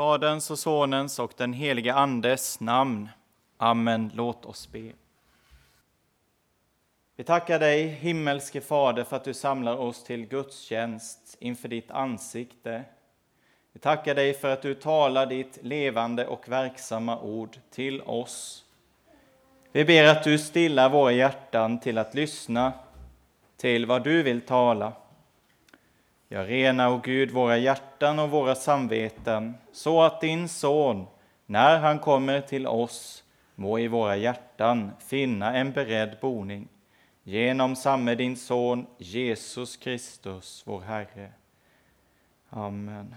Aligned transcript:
Faderns 0.00 0.50
och 0.50 0.58
Sonens 0.58 1.18
och 1.18 1.32
den 1.36 1.52
helige 1.52 1.94
Andes 1.94 2.60
namn. 2.60 3.08
Amen. 3.56 4.10
Låt 4.14 4.44
oss 4.44 4.68
be. 4.72 4.92
Vi 7.16 7.24
tackar 7.24 7.58
dig, 7.58 7.86
himmelske 7.86 8.60
Fader, 8.60 9.04
för 9.04 9.16
att 9.16 9.24
du 9.24 9.34
samlar 9.34 9.76
oss 9.76 10.04
till 10.04 10.26
gudstjänst 10.26 11.36
inför 11.40 11.68
ditt 11.68 11.90
ansikte. 11.90 12.84
Vi 13.72 13.80
tackar 13.80 14.14
dig 14.14 14.34
för 14.34 14.48
att 14.48 14.62
du 14.62 14.74
talar 14.74 15.26
ditt 15.26 15.58
levande 15.62 16.26
och 16.26 16.48
verksamma 16.48 17.20
ord 17.20 17.56
till 17.70 18.02
oss. 18.02 18.64
Vi 19.72 19.84
ber 19.84 20.04
att 20.04 20.24
du 20.24 20.38
stillar 20.38 20.88
våra 20.88 21.12
hjärtan 21.12 21.80
till 21.80 21.98
att 21.98 22.14
lyssna 22.14 22.72
till 23.56 23.86
vad 23.86 24.04
du 24.04 24.22
vill 24.22 24.40
tala. 24.40 24.92
Ja, 26.32 26.46
rena, 26.46 26.90
o 26.90 27.00
Gud, 27.04 27.30
våra 27.30 27.58
hjärtan 27.58 28.18
och 28.18 28.30
våra 28.30 28.54
samveten 28.54 29.54
så 29.72 30.02
att 30.02 30.20
din 30.20 30.48
son, 30.48 31.06
när 31.46 31.78
han 31.78 31.98
kommer 31.98 32.40
till 32.40 32.66
oss, 32.66 33.24
må 33.54 33.78
i 33.78 33.88
våra 33.88 34.16
hjärtan 34.16 34.90
finna 35.08 35.56
en 35.56 35.72
beredd 35.72 36.16
boning 36.20 36.68
genom 37.22 37.76
samme 37.76 38.14
din 38.14 38.36
son 38.36 38.86
Jesus 38.98 39.76
Kristus, 39.76 40.62
vår 40.66 40.80
Herre. 40.80 41.32
Amen. 42.50 43.14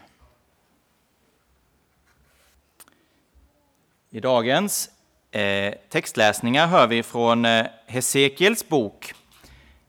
I 4.09 4.19
dagens 4.19 4.89
eh, 5.31 5.73
textläsningar 5.89 6.67
hör 6.67 6.87
vi 6.87 7.03
från 7.03 7.45
eh, 7.45 7.65
Hesekiels 7.85 8.69
bok. 8.69 9.13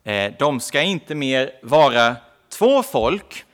Eh, 0.02 0.32
de 0.38 0.60
ska 0.60 0.82
inte 0.82 1.14
mer 1.14 1.50
vara 1.62 2.16
två 2.58 2.82
folk 2.82 3.44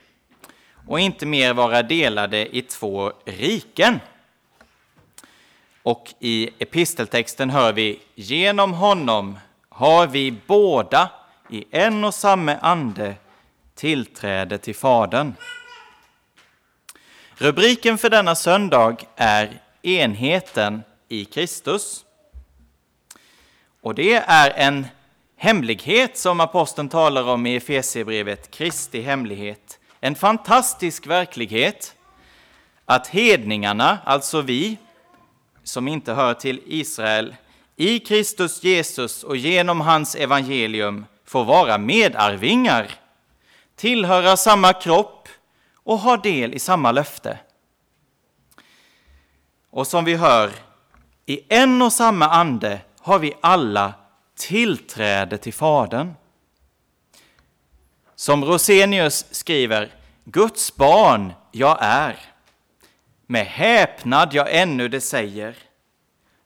och 0.87 0.99
inte 0.99 1.25
mer 1.25 1.53
vara 1.53 1.83
delade 1.83 2.57
i 2.57 2.61
två 2.61 3.13
riken. 3.25 3.99
Och 5.83 6.13
i 6.19 6.49
episteltexten 6.59 7.49
hör 7.49 7.73
vi 7.73 7.99
genom 8.15 8.73
honom 8.73 9.39
har 9.69 10.07
vi 10.07 10.31
båda 10.31 11.09
i 11.49 11.65
en 11.71 12.03
och 12.03 12.13
samma 12.13 12.55
ande 12.55 13.15
tillträde 13.75 14.57
till 14.57 14.75
Fadern. 14.75 15.33
Rubriken 17.35 17.97
för 17.97 18.09
denna 18.09 18.35
söndag 18.35 18.97
är 19.15 19.61
Enheten 19.81 20.83
i 21.07 21.25
Kristus. 21.25 22.05
Och 23.81 23.95
det 23.95 24.13
är 24.13 24.49
en 24.55 24.87
hemlighet 25.41 26.17
som 26.17 26.39
aposteln 26.39 26.89
talar 26.89 27.23
om 27.23 27.45
i 27.45 27.55
Efesierbrevet, 27.55 28.51
Kristi 28.51 29.01
hemlighet. 29.01 29.79
En 29.99 30.15
fantastisk 30.15 31.07
verklighet 31.07 31.95
att 32.85 33.07
hedningarna, 33.07 33.97
alltså 34.05 34.41
vi 34.41 34.77
som 35.63 35.87
inte 35.87 36.13
hör 36.13 36.33
till 36.33 36.61
Israel, 36.65 37.35
i 37.75 37.99
Kristus 37.99 38.63
Jesus 38.63 39.23
och 39.23 39.37
genom 39.37 39.81
hans 39.81 40.15
evangelium 40.15 41.05
får 41.25 41.45
vara 41.45 41.77
medarvingar, 41.77 42.91
tillhöra 43.75 44.37
samma 44.37 44.73
kropp 44.73 45.27
och 45.75 45.99
ha 45.99 46.17
del 46.17 46.53
i 46.53 46.59
samma 46.59 46.91
löfte. 46.91 47.39
Och 49.69 49.87
som 49.87 50.05
vi 50.05 50.15
hör, 50.15 50.51
i 51.25 51.39
en 51.49 51.81
och 51.81 51.93
samma 51.93 52.27
ande 52.27 52.81
har 52.99 53.19
vi 53.19 53.33
alla 53.41 53.93
tillträde 54.41 55.37
till 55.37 55.53
Fadern. 55.53 56.13
Som 58.15 58.45
Rosenius 58.45 59.25
skriver, 59.31 59.93
Guds 60.23 60.75
barn 60.75 61.33
jag 61.51 61.77
är. 61.81 62.19
Med 63.27 63.45
häpnad 63.45 64.33
jag 64.33 64.55
ännu 64.55 64.87
det 64.87 65.01
säger. 65.01 65.55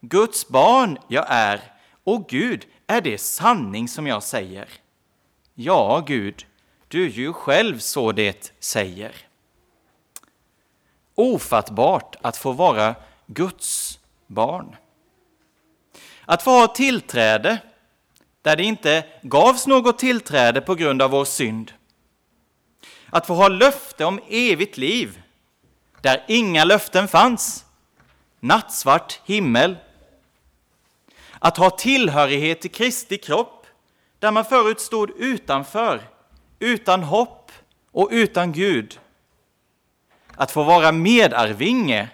Guds 0.02 0.48
barn 0.48 0.98
jag 1.08 1.26
är, 1.30 1.62
och 2.04 2.30
Gud, 2.30 2.66
är 2.88 3.02
det 3.02 3.18
sanning 3.18 3.88
som 3.88 4.08
jag 4.08 4.24
säger? 4.24 4.70
Ja, 5.54 6.04
Gud, 6.08 6.46
du 6.88 7.10
ju 7.10 7.34
själv 7.34 7.80
så 7.80 8.12
det 8.12 8.54
säger. 8.60 9.16
Ofattbart 11.16 12.16
att 12.22 12.38
få 12.38 12.52
vara 12.52 12.96
Guds 13.26 14.00
barn. 14.28 14.76
Att 16.26 16.44
få 16.44 16.52
ha 16.52 16.68
tillträde 16.68 17.62
där 18.46 18.56
det 18.56 18.64
inte 18.64 19.04
gavs 19.22 19.68
något 19.68 20.00
tillträde 20.00 20.62
på 20.62 20.76
grund 20.76 21.02
av 21.02 21.12
vår 21.12 21.26
synd. 21.26 21.72
Att 23.10 23.28
få 23.28 23.34
ha 23.34 23.48
löfte 23.48 24.06
om 24.06 24.20
evigt 24.30 24.78
liv 24.78 25.22
där 26.02 26.24
inga 26.28 26.64
löften 26.64 27.08
fanns. 27.08 27.66
Nattsvart 28.40 29.22
himmel. 29.26 29.78
Att 31.40 31.58
ha 31.58 31.70
tillhörighet 31.70 32.62
till 32.62 32.72
Kristi 32.72 33.18
kropp 33.18 33.68
där 34.20 34.32
man 34.32 34.46
förut 34.46 34.80
stod 34.80 35.12
utanför, 35.18 36.02
utan 36.60 37.04
hopp 37.04 37.52
och 37.92 38.10
utan 38.12 38.52
Gud. 38.52 39.00
Att 40.36 40.52
få 40.52 40.64
vara 40.64 40.92
medarvinge 40.92 42.10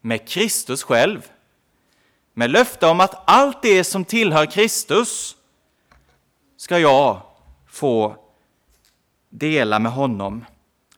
med 0.00 0.28
Kristus 0.28 0.82
själv 0.82 1.30
med 2.34 2.50
löfte 2.50 2.86
om 2.86 3.00
att 3.00 3.22
allt 3.30 3.62
det 3.62 3.84
som 3.84 4.04
tillhör 4.04 4.46
Kristus 4.46 5.36
ska 6.56 6.78
jag 6.78 7.20
få 7.66 8.16
dela 9.28 9.78
med 9.78 9.92
honom 9.92 10.44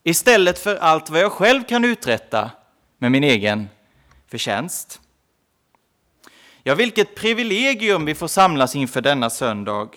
istället 0.02 0.58
för 0.58 0.76
allt 0.76 1.10
vad 1.10 1.20
jag 1.20 1.32
själv 1.32 1.62
kan 1.64 1.84
uträtta 1.84 2.50
med 2.98 3.12
min 3.12 3.24
egen 3.24 3.68
förtjänst. 4.28 5.00
Ja, 6.62 6.74
vilket 6.74 7.14
privilegium 7.14 8.04
vi 8.04 8.14
får 8.14 8.28
samlas 8.28 8.76
inför 8.76 9.00
denna 9.00 9.30
söndag 9.30 9.88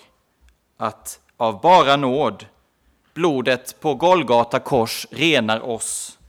att 0.78 1.20
av 1.38 1.62
bara 1.62 1.96
nåd 1.96 2.46
blodet 3.14 3.80
på 3.80 3.96
Golgata 3.96 4.60
kors 4.60 5.08
renar 5.12 5.60
oss. 5.60 6.20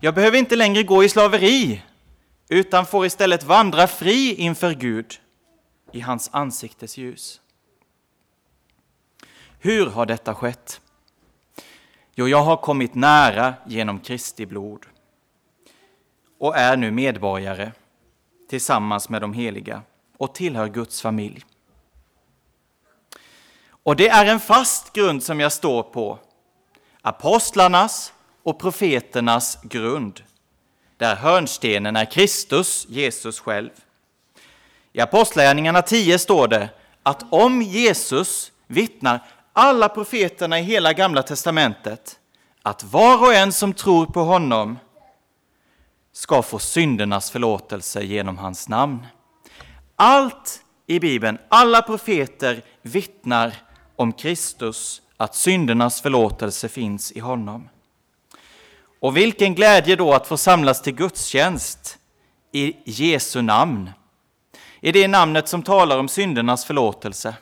Jag 0.00 0.14
behöver 0.14 0.38
inte 0.38 0.56
längre 0.56 0.82
gå 0.82 1.04
i 1.04 1.08
slaveri 1.08 1.82
utan 2.48 2.86
får 2.86 3.06
istället 3.06 3.44
vandra 3.44 3.86
fri 3.86 4.34
inför 4.34 4.74
Gud 4.74 5.20
i 5.92 6.00
hans 6.00 6.30
ansiktes 6.32 6.98
ljus. 6.98 7.40
Hur 9.62 9.86
har 9.86 10.06
detta 10.06 10.34
skett? 10.34 10.80
Jo, 12.14 12.28
jag 12.28 12.42
har 12.42 12.56
kommit 12.56 12.94
nära 12.94 13.54
genom 13.66 14.00
Kristi 14.00 14.46
blod 14.46 14.86
och 16.38 16.56
är 16.56 16.76
nu 16.76 16.90
medborgare 16.90 17.72
tillsammans 18.48 19.08
med 19.08 19.20
de 19.20 19.32
heliga 19.32 19.82
och 20.16 20.34
tillhör 20.34 20.68
Guds 20.68 21.02
familj. 21.02 21.44
Och 23.82 23.96
det 23.96 24.08
är 24.08 24.26
en 24.26 24.40
fast 24.40 24.92
grund 24.92 25.22
som 25.22 25.40
jag 25.40 25.52
står 25.52 25.82
på, 25.82 26.18
apostlarnas 27.02 28.12
och 28.42 28.58
profeternas 28.58 29.58
grund, 29.62 30.22
där 30.96 31.16
hörnstenen 31.16 31.96
är 31.96 32.04
Kristus, 32.04 32.86
Jesus 32.88 33.40
själv. 33.40 33.70
I 34.92 35.00
Apostlagärningarna 35.00 35.82
10 35.82 36.18
står 36.18 36.48
det 36.48 36.68
att 37.02 37.32
om 37.32 37.62
Jesus 37.62 38.52
vittnar 38.66 39.20
alla 39.52 39.88
profeterna 39.88 40.58
i 40.58 40.62
hela 40.62 40.92
Gamla 40.92 41.22
testamentet 41.22 42.18
att 42.62 42.84
var 42.84 43.18
och 43.22 43.34
en 43.34 43.52
som 43.52 43.72
tror 43.72 44.06
på 44.06 44.20
honom 44.20 44.78
ska 46.12 46.42
få 46.42 46.58
syndernas 46.58 47.30
förlåtelse 47.30 48.02
genom 48.02 48.38
hans 48.38 48.68
namn. 48.68 49.06
Allt 49.96 50.64
i 50.86 51.00
Bibeln, 51.00 51.38
alla 51.48 51.82
profeter 51.82 52.62
vittnar 52.82 53.54
om 53.96 54.12
Kristus, 54.12 55.02
att 55.16 55.34
syndernas 55.34 56.00
förlåtelse 56.00 56.68
finns 56.68 57.12
i 57.12 57.20
honom. 57.20 57.68
Och 59.00 59.16
vilken 59.16 59.54
glädje 59.54 59.96
då 59.96 60.12
att 60.12 60.26
få 60.26 60.36
samlas 60.36 60.82
till 60.82 60.94
gudstjänst 60.94 61.98
i 62.52 62.76
Jesu 62.84 63.42
namn, 63.42 63.90
i 64.80 64.92
det 64.92 65.08
namnet 65.08 65.48
som 65.48 65.62
talar 65.62 65.98
om 65.98 66.08
syndernas 66.08 66.64
förlåtelse. 66.64 67.34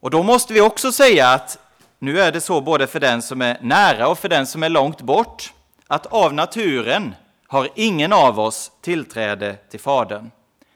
Och 0.00 0.10
då 0.10 0.22
måste 0.22 0.52
vi 0.52 0.60
också 0.60 0.92
säga 0.92 1.28
att 1.28 1.58
nu 1.98 2.20
är 2.20 2.32
det 2.32 2.40
så 2.40 2.60
både 2.60 2.86
för 2.86 3.00
den 3.00 3.22
som 3.22 3.42
är 3.42 3.58
nära 3.62 4.08
och 4.08 4.18
för 4.18 4.28
den 4.28 4.46
som 4.46 4.62
är 4.62 4.68
långt 4.68 5.00
bort, 5.00 5.52
att 5.86 6.06
av 6.06 6.34
naturen 6.34 7.14
har 7.46 7.68
ingen 7.74 8.12
av 8.12 8.40
oss 8.40 8.72
tillträde 8.80 9.56
till 9.70 9.80
Fadern. 9.80 10.30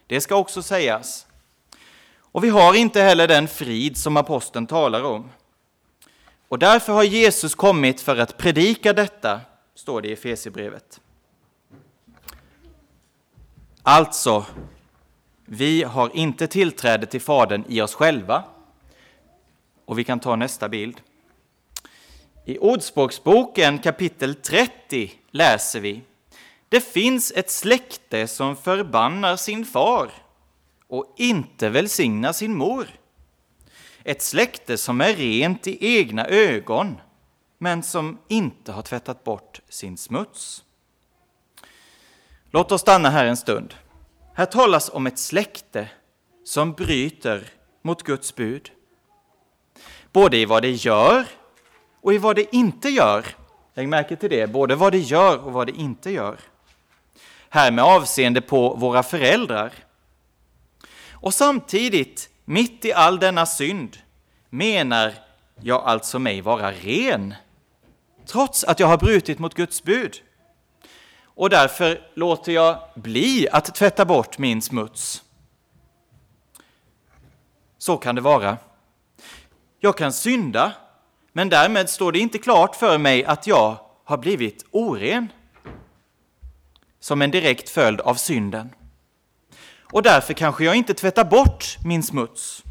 Det 0.07 0.21
ska 0.21 0.37
också 0.37 0.63
sägas. 0.63 1.27
Och 2.19 2.45
vi 2.45 2.49
har 2.49 2.75
inte 2.75 3.01
heller 3.01 3.29
den 3.29 3.49
frid 3.49 3.97
som 3.97 4.17
aposteln 4.17 4.67
talar 4.67 5.03
om. 5.03 5.31
Och 6.49 6.59
därför 6.59 6.93
har 6.93 7.03
Jesus 7.03 7.55
kommit 7.55 8.01
för 8.01 8.17
att 8.17 8.39
predika 8.39 8.93
detta, 8.93 9.41
står 9.75 10.03
det 10.03 10.09
i 10.09 10.13
Efesierbrevet. 10.13 11.01
Alltså, 13.83 14.45
vi 15.45 15.83
har 15.83 16.17
inte 16.17 16.47
tillträde 16.47 17.07
till 17.07 17.21
Fadern 17.21 17.65
i 17.69 17.81
oss 17.81 17.95
själva. 17.95 18.45
Och 19.85 19.99
vi 19.99 20.05
kan 20.05 20.21
ta 20.21 20.37
nästa 20.37 20.69
bild. 20.69 21.01
I 22.45 22.59
Ordspråksboken 22.59 23.79
kapitel 23.79 24.35
30 24.35 25.13
läser 25.31 25.81
vi 25.81 26.03
Det 26.69 26.81
finns 26.81 27.33
ett 27.37 27.51
släkte 27.51 28.27
som 28.27 28.57
förbannar 28.57 29.37
sin 29.37 29.65
far 29.65 30.11
och 30.87 31.15
inte 31.17 31.69
välsignar 31.69 32.33
sin 32.33 32.57
mor. 32.57 32.89
Ett 34.05 34.23
släkte 34.23 34.79
som 34.79 35.01
är 35.01 35.15
rent 35.15 35.67
i 35.67 35.97
egna 35.99 36.27
ögon 36.27 37.01
men 37.59 37.83
som 37.83 38.19
inte 38.29 38.73
har 38.73 38.83
tvättat 38.83 39.25
bort 39.25 39.61
sin 39.69 39.97
smuts. 39.97 40.65
Låt 42.51 42.73
oss 42.73 42.81
stanna 42.81 43.11
här 43.11 43.25
en 43.25 43.37
stund. 43.37 43.75
Här 44.35 44.47
talas 44.47 44.91
om 44.93 45.07
ett 45.07 45.19
släkte 45.19 45.89
som 46.45 46.73
bryter 46.73 47.51
mot 47.83 48.03
Guds 48.03 48.35
bud. 48.35 48.71
Både 50.13 50.37
i 50.37 50.45
vad 50.45 50.63
det 50.63 50.71
gör 50.71 51.27
och 52.01 52.15
i 52.15 52.19
vad 52.19 52.37
det 52.37 52.57
inte 52.57 52.89
gör. 52.89 53.27
Lägg 53.75 53.89
märke 53.89 54.17
till 54.17 54.31
det, 54.31 54.47
både 54.47 54.75
vad 54.75 54.93
det 54.93 54.99
gör 54.99 55.47
och 55.47 55.53
vad 55.53 55.67
det 55.67 55.73
inte 55.73 56.11
gör. 56.11 56.39
Här 57.49 57.71
med 57.71 57.85
avseende 57.85 58.41
på 58.41 58.75
våra 58.75 59.03
föräldrar. 59.03 59.73
Och 61.11 61.35
samtidigt, 61.35 62.31
mitt 62.45 62.85
i 62.85 62.93
all 62.93 63.19
denna 63.19 63.47
synd, 63.47 63.97
menar 64.51 65.15
jag 65.61 65.83
alltså 65.85 66.19
mig 66.19 66.41
vara 66.41 66.73
ren, 66.73 67.35
trots 68.27 68.65
att 68.65 68.81
jag 68.81 68.87
har 68.87 68.99
brutit 68.99 69.39
mot 69.39 69.55
Guds 69.55 69.83
bud. 69.83 70.23
Och 71.25 71.51
därför 71.51 72.01
låter 72.15 72.53
jag 72.53 72.79
bli 72.95 73.49
att 73.53 73.75
tvätta 73.75 74.05
bort 74.05 74.39
min 74.39 74.63
smuts. 74.63 75.23
Så 77.79 77.97
kan 77.97 78.15
det 78.15 78.21
vara. 78.21 78.57
Jag 79.85 79.97
kan 79.97 80.13
synda, 80.13 80.73
men 81.33 81.49
därmed 81.49 81.91
står 81.91 82.13
det 82.13 82.19
inte 82.19 82.39
klart 82.39 82.77
för 82.77 82.99
mig 82.99 83.25
att 83.25 83.47
jag 83.47 83.77
har 84.05 84.19
blivit 84.19 84.65
oren 84.71 85.33
som 87.01 87.23
en 87.23 87.31
direkt 87.31 87.69
följd 87.69 88.01
av 88.01 88.15
synden. 88.15 88.75
Och 89.81 90.03
därför 90.03 90.35
kanske 90.35 90.65
jag 90.65 90.77
inte 90.77 90.95
tvättar 90.95 91.25
bort 91.25 91.77
min 91.85 92.03
smuts. 92.03 92.63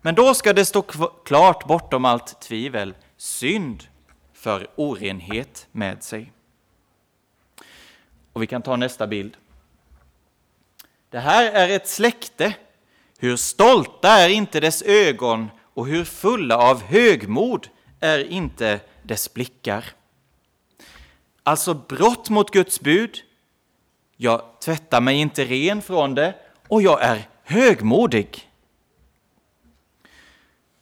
Men 0.00 0.14
då 0.14 0.34
ska 0.34 0.52
det 0.52 0.64
stå 0.64 0.82
klart 1.24 1.66
bortom 1.66 2.04
allt 2.04 2.40
tvivel, 2.40 2.94
synd 3.16 3.88
för 4.32 4.70
orenhet 4.76 5.66
med 5.72 6.02
sig. 6.02 6.32
Och 8.32 8.42
vi 8.42 8.46
kan 8.46 8.62
ta 8.62 8.76
nästa 8.76 9.06
bild. 9.06 9.36
Det 11.10 11.20
här 11.20 11.52
är 11.52 11.68
ett 11.68 11.88
släkte. 11.88 12.54
Hur 13.18 13.36
stolta 13.36 14.08
är 14.08 14.28
inte 14.28 14.60
dess 14.60 14.82
ögon 14.82 15.50
och 15.74 15.86
hur 15.86 16.04
fulla 16.04 16.58
av 16.58 16.82
högmod 16.82 17.68
är 18.00 18.18
inte 18.18 18.80
dess 19.02 19.34
blickar. 19.34 19.84
Alltså 21.42 21.74
brott 21.74 22.30
mot 22.30 22.50
Guds 22.50 22.80
bud. 22.80 23.18
Jag 24.16 24.42
tvättar 24.60 25.00
mig 25.00 25.16
inte 25.16 25.44
ren 25.44 25.82
från 25.82 26.14
det 26.14 26.34
och 26.68 26.82
jag 26.82 27.02
är 27.02 27.28
högmodig. 27.42 28.50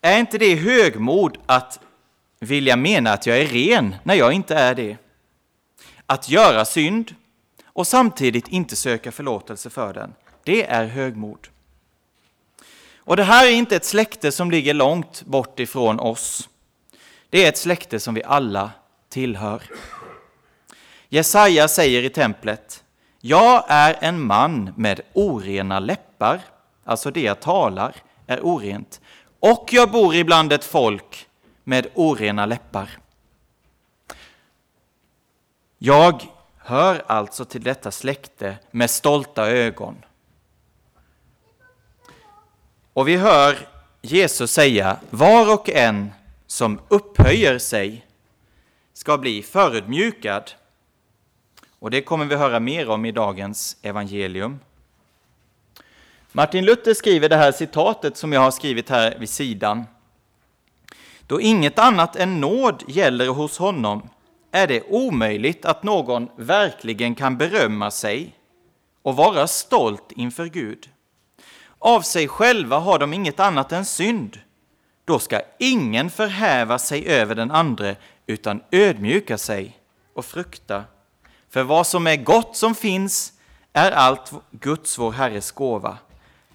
Är 0.01 0.19
inte 0.19 0.39
det 0.39 0.55
högmod 0.55 1.39
att 1.47 1.81
vilja 2.41 2.77
mena 2.77 3.13
att 3.13 3.27
jag 3.27 3.39
är 3.39 3.47
ren 3.47 3.95
när 4.03 4.15
jag 4.15 4.33
inte 4.33 4.55
är 4.55 4.75
det? 4.75 4.97
Att 6.07 6.29
göra 6.29 6.65
synd 6.65 7.15
och 7.65 7.87
samtidigt 7.87 8.49
inte 8.49 8.77
söka 8.77 9.13
förlåtelse 9.13 9.71
för 9.71 9.95
den, 9.95 10.15
det 10.45 10.67
är 10.67 10.87
högmod. 10.87 11.49
Och 13.05 13.17
det 13.17 13.25
här 13.25 13.47
är 13.47 13.51
inte 13.51 13.77
ett 13.77 13.85
släkte 13.85 14.33
som 14.33 14.51
ligger 14.51 14.75
långt 14.75 15.23
bort 15.25 15.61
ifrån 15.61 16.01
oss. 16.01 16.49
Det 17.31 17.45
är 17.45 17.49
ett 17.49 17.59
släkte 17.59 18.01
som 18.01 18.15
vi 18.15 18.25
alla 18.25 18.71
tillhör. 19.09 19.63
Jesaja 21.09 21.69
säger 21.69 22.03
i 22.03 22.11
templet, 22.11 22.85
jag 23.21 23.65
är 23.69 23.99
en 24.01 24.21
man 24.21 24.73
med 24.77 25.01
orena 25.13 25.79
läppar, 25.79 26.41
alltså 26.85 27.11
det 27.11 27.21
jag 27.21 27.41
talar 27.41 27.95
är 28.27 28.41
orent, 28.41 29.01
och 29.41 29.69
jag 29.73 29.91
bor 29.91 30.15
ibland 30.15 30.53
ett 30.53 30.65
folk 30.65 31.27
med 31.65 31.87
orena 31.95 32.47
läppar. 32.47 32.91
Jag 35.79 36.23
hör 36.59 37.03
alltså 37.07 37.45
till 37.45 37.63
detta 37.63 37.91
släkte 37.91 38.57
med 38.71 38.91
stolta 38.91 39.51
ögon. 39.51 40.05
Och 42.93 43.09
vi 43.09 43.17
hör 43.17 43.59
Jesus 44.03 44.53
säga, 44.53 44.97
var 45.11 45.55
och 45.55 45.71
en 45.71 46.13
som 46.47 46.81
upphöjer 46.89 47.59
sig 47.59 48.07
ska 48.93 49.19
bli 49.19 49.43
förödmjukad. 49.43 50.51
Och 51.79 51.91
det 51.91 52.03
kommer 52.03 52.25
vi 52.25 52.35
höra 52.35 52.61
mer 52.61 52.89
om 52.89 53.05
i 53.05 53.13
dagens 53.13 53.77
evangelium. 53.83 54.61
Martin 56.33 56.65
Luther 56.65 56.95
skriver 56.95 57.29
det 57.29 57.37
här 57.37 57.53
citatet 57.53 58.17
som 58.17 58.33
jag 58.33 58.41
har 58.41 58.51
skrivit 58.51 58.91
här 58.91 59.19
vid 59.19 59.29
sidan. 59.29 59.85
Då 61.27 61.41
inget 61.41 61.79
annat 61.79 62.17
än 62.17 62.41
nåd 62.41 62.85
gäller 62.89 63.29
hos 63.29 63.59
honom 63.59 64.09
är 64.51 64.67
det 64.67 64.83
omöjligt 64.83 65.65
att 65.65 65.83
någon 65.83 66.29
verkligen 66.37 67.15
kan 67.15 67.37
berömma 67.37 67.91
sig 67.91 68.35
och 69.03 69.17
vara 69.17 69.47
stolt 69.47 70.13
inför 70.13 70.47
Gud. 70.47 70.92
Av 71.85 72.01
sig 72.01 72.29
själva 72.29 72.79
har 72.79 72.99
de 72.99 73.13
inget 73.13 73.41
annat 73.41 73.73
än 73.73 73.85
synd. 73.85 74.39
Då 75.05 75.19
ska 75.19 75.41
ingen 75.59 76.11
förhäva 76.11 76.79
sig 76.79 77.07
över 77.07 77.35
den 77.35 77.51
andre 77.51 77.97
utan 78.27 78.63
ödmjuka 78.71 79.39
sig 79.39 79.79
och 80.15 80.25
frukta. 80.25 80.85
För 81.51 81.63
vad 81.63 81.87
som 81.87 82.07
är 82.07 82.17
gott 82.17 82.57
som 82.57 82.75
finns 82.75 83.33
är 83.73 83.93
allt 83.93 84.33
Guds, 84.51 84.99
vår 84.99 85.13
Herres 85.13 85.53
gåva. 85.53 85.99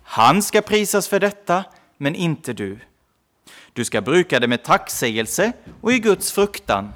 Han 0.03 0.41
ska 0.41 0.61
prisas 0.61 1.07
för 1.07 1.19
detta, 1.19 1.63
men 1.97 2.15
inte 2.15 2.53
du. 2.53 2.79
Du 3.73 3.85
ska 3.85 4.01
bruka 4.01 4.39
det 4.39 4.47
med 4.47 4.63
tacksägelse 4.63 5.53
och 5.81 5.93
i 5.93 5.99
Guds 5.99 6.31
fruktan, 6.31 6.93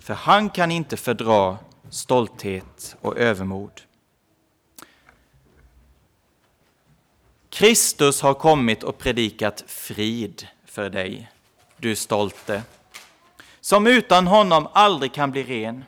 för 0.00 0.14
han 0.14 0.50
kan 0.50 0.70
inte 0.70 0.96
fördra 0.96 1.58
stolthet 1.90 2.96
och 3.00 3.18
övermod. 3.18 3.82
Kristus 7.52 8.22
har 8.22 8.34
kommit 8.34 8.82
och 8.82 8.98
predikat 8.98 9.64
frid 9.66 10.46
för 10.64 10.90
dig, 10.90 11.30
du 11.76 11.96
stolte, 11.96 12.62
som 13.60 13.86
utan 13.86 14.26
honom 14.26 14.68
aldrig 14.72 15.12
kan 15.12 15.30
bli 15.30 15.42
ren. 15.42 15.84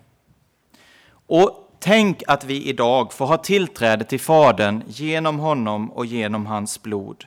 Och 1.26 1.70
tänk 1.78 2.22
att 2.26 2.44
vi 2.44 2.64
idag 2.68 3.12
får 3.12 3.26
ha 3.26 3.36
tillträde 3.36 4.04
till 4.04 4.20
Fadern 4.20 4.82
genom 4.86 5.38
honom 5.38 5.92
och 5.92 6.06
genom 6.06 6.46
hans 6.46 6.82
blod. 6.82 7.26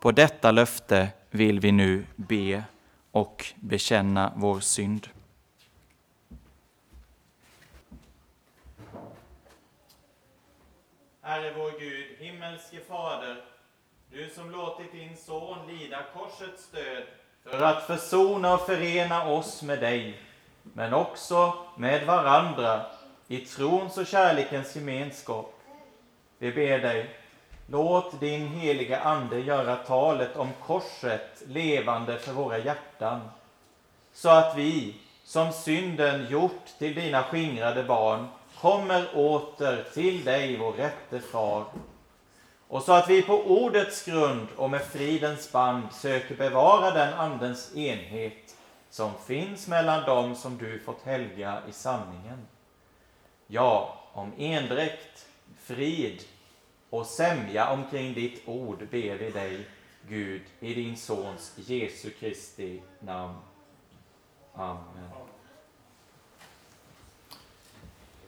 På 0.00 0.12
detta 0.12 0.50
löfte 0.50 1.08
vill 1.30 1.60
vi 1.60 1.72
nu 1.72 2.06
be 2.16 2.64
och 3.10 3.46
bekänna 3.56 4.32
vår 4.36 4.60
synd. 4.60 5.08
Herre 11.22 11.52
vår 11.56 11.80
Gud, 11.80 11.99
himmelske 12.50 12.80
Fader, 12.88 13.36
du 14.10 14.30
som 14.30 14.50
låtit 14.50 14.92
din 14.92 15.16
son 15.16 15.58
lida 15.68 15.98
korsets 16.14 16.70
död 16.70 17.02
för 17.44 17.62
att 17.62 17.86
försona 17.86 18.54
och 18.54 18.60
förena 18.60 19.28
oss 19.28 19.62
med 19.62 19.80
dig, 19.80 20.20
men 20.62 20.94
också 20.94 21.54
med 21.76 22.06
varandra 22.06 22.86
i 23.28 23.38
trons 23.38 23.98
och 23.98 24.06
kärlekens 24.06 24.76
gemenskap. 24.76 25.54
Vi 26.38 26.52
ber 26.52 26.78
dig, 26.78 27.14
låt 27.66 28.20
din 28.20 28.48
heliga 28.48 29.00
Ande 29.00 29.40
göra 29.40 29.76
talet 29.76 30.36
om 30.36 30.48
korset 30.66 31.42
levande 31.46 32.18
för 32.18 32.32
våra 32.32 32.58
hjärtan, 32.58 33.20
så 34.12 34.28
att 34.28 34.56
vi, 34.56 34.94
som 35.24 35.52
synden 35.52 36.26
gjort 36.30 36.66
till 36.78 36.94
dina 36.94 37.22
skingrade 37.22 37.84
barn, 37.84 38.28
kommer 38.60 39.06
åter 39.14 39.84
till 39.94 40.24
dig, 40.24 40.56
vår 40.56 40.72
rätte 40.72 41.20
far. 41.20 41.64
Och 42.70 42.82
så 42.82 42.92
att 42.92 43.10
vi 43.10 43.22
på 43.22 43.42
ordets 43.42 44.04
grund 44.04 44.48
och 44.56 44.70
med 44.70 44.82
fridens 44.82 45.52
band 45.52 45.92
söker 45.92 46.36
bevara 46.36 46.90
den 46.90 47.14
Andens 47.14 47.76
enhet 47.76 48.56
som 48.90 49.10
finns 49.26 49.68
mellan 49.68 50.04
dem 50.04 50.34
som 50.34 50.58
du 50.58 50.78
fått 50.78 51.02
helga 51.02 51.62
i 51.68 51.72
sanningen. 51.72 52.46
Ja, 53.46 53.98
om 54.12 54.32
endräkt, 54.38 55.26
frid 55.62 56.22
och 56.90 57.06
sämja 57.06 57.70
omkring 57.70 58.14
ditt 58.14 58.48
ord 58.48 58.78
ber 58.78 59.14
vi 59.14 59.30
dig, 59.30 59.66
Gud, 60.08 60.42
i 60.60 60.74
din 60.74 60.96
Sons 60.96 61.54
Jesu 61.56 62.10
Kristi 62.10 62.82
namn. 63.00 63.38
Amen. 64.54 65.19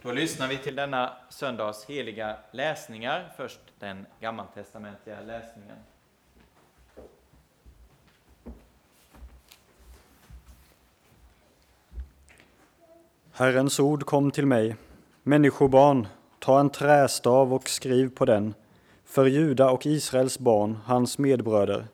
Då 0.04 0.12
lyssnar 0.12 0.48
vi 0.48 0.58
till 0.58 0.74
denna 0.74 1.12
söndags 1.28 1.84
heliga 1.84 2.36
läsningar. 2.50 3.32
Först 3.36 3.60
den 3.78 4.06
gammaltestamentliga 4.20 5.20
läsningen. 5.20 5.76
Herrens 13.32 13.80
ord 13.80 14.04
kom 14.04 14.30
till 14.30 14.46
mig. 14.46 14.76
Människobarn, 15.22 16.08
ta 16.38 16.60
en 16.60 16.70
trästav 16.70 17.54
och 17.54 17.68
skriv 17.68 18.14
på 18.14 18.24
den, 18.24 18.54
för 19.04 19.26
Juda 19.26 19.70
och 19.70 19.86
Israels 19.86 20.38
barn, 20.38 20.78
hans 20.84 21.18
medbröder. 21.18 21.86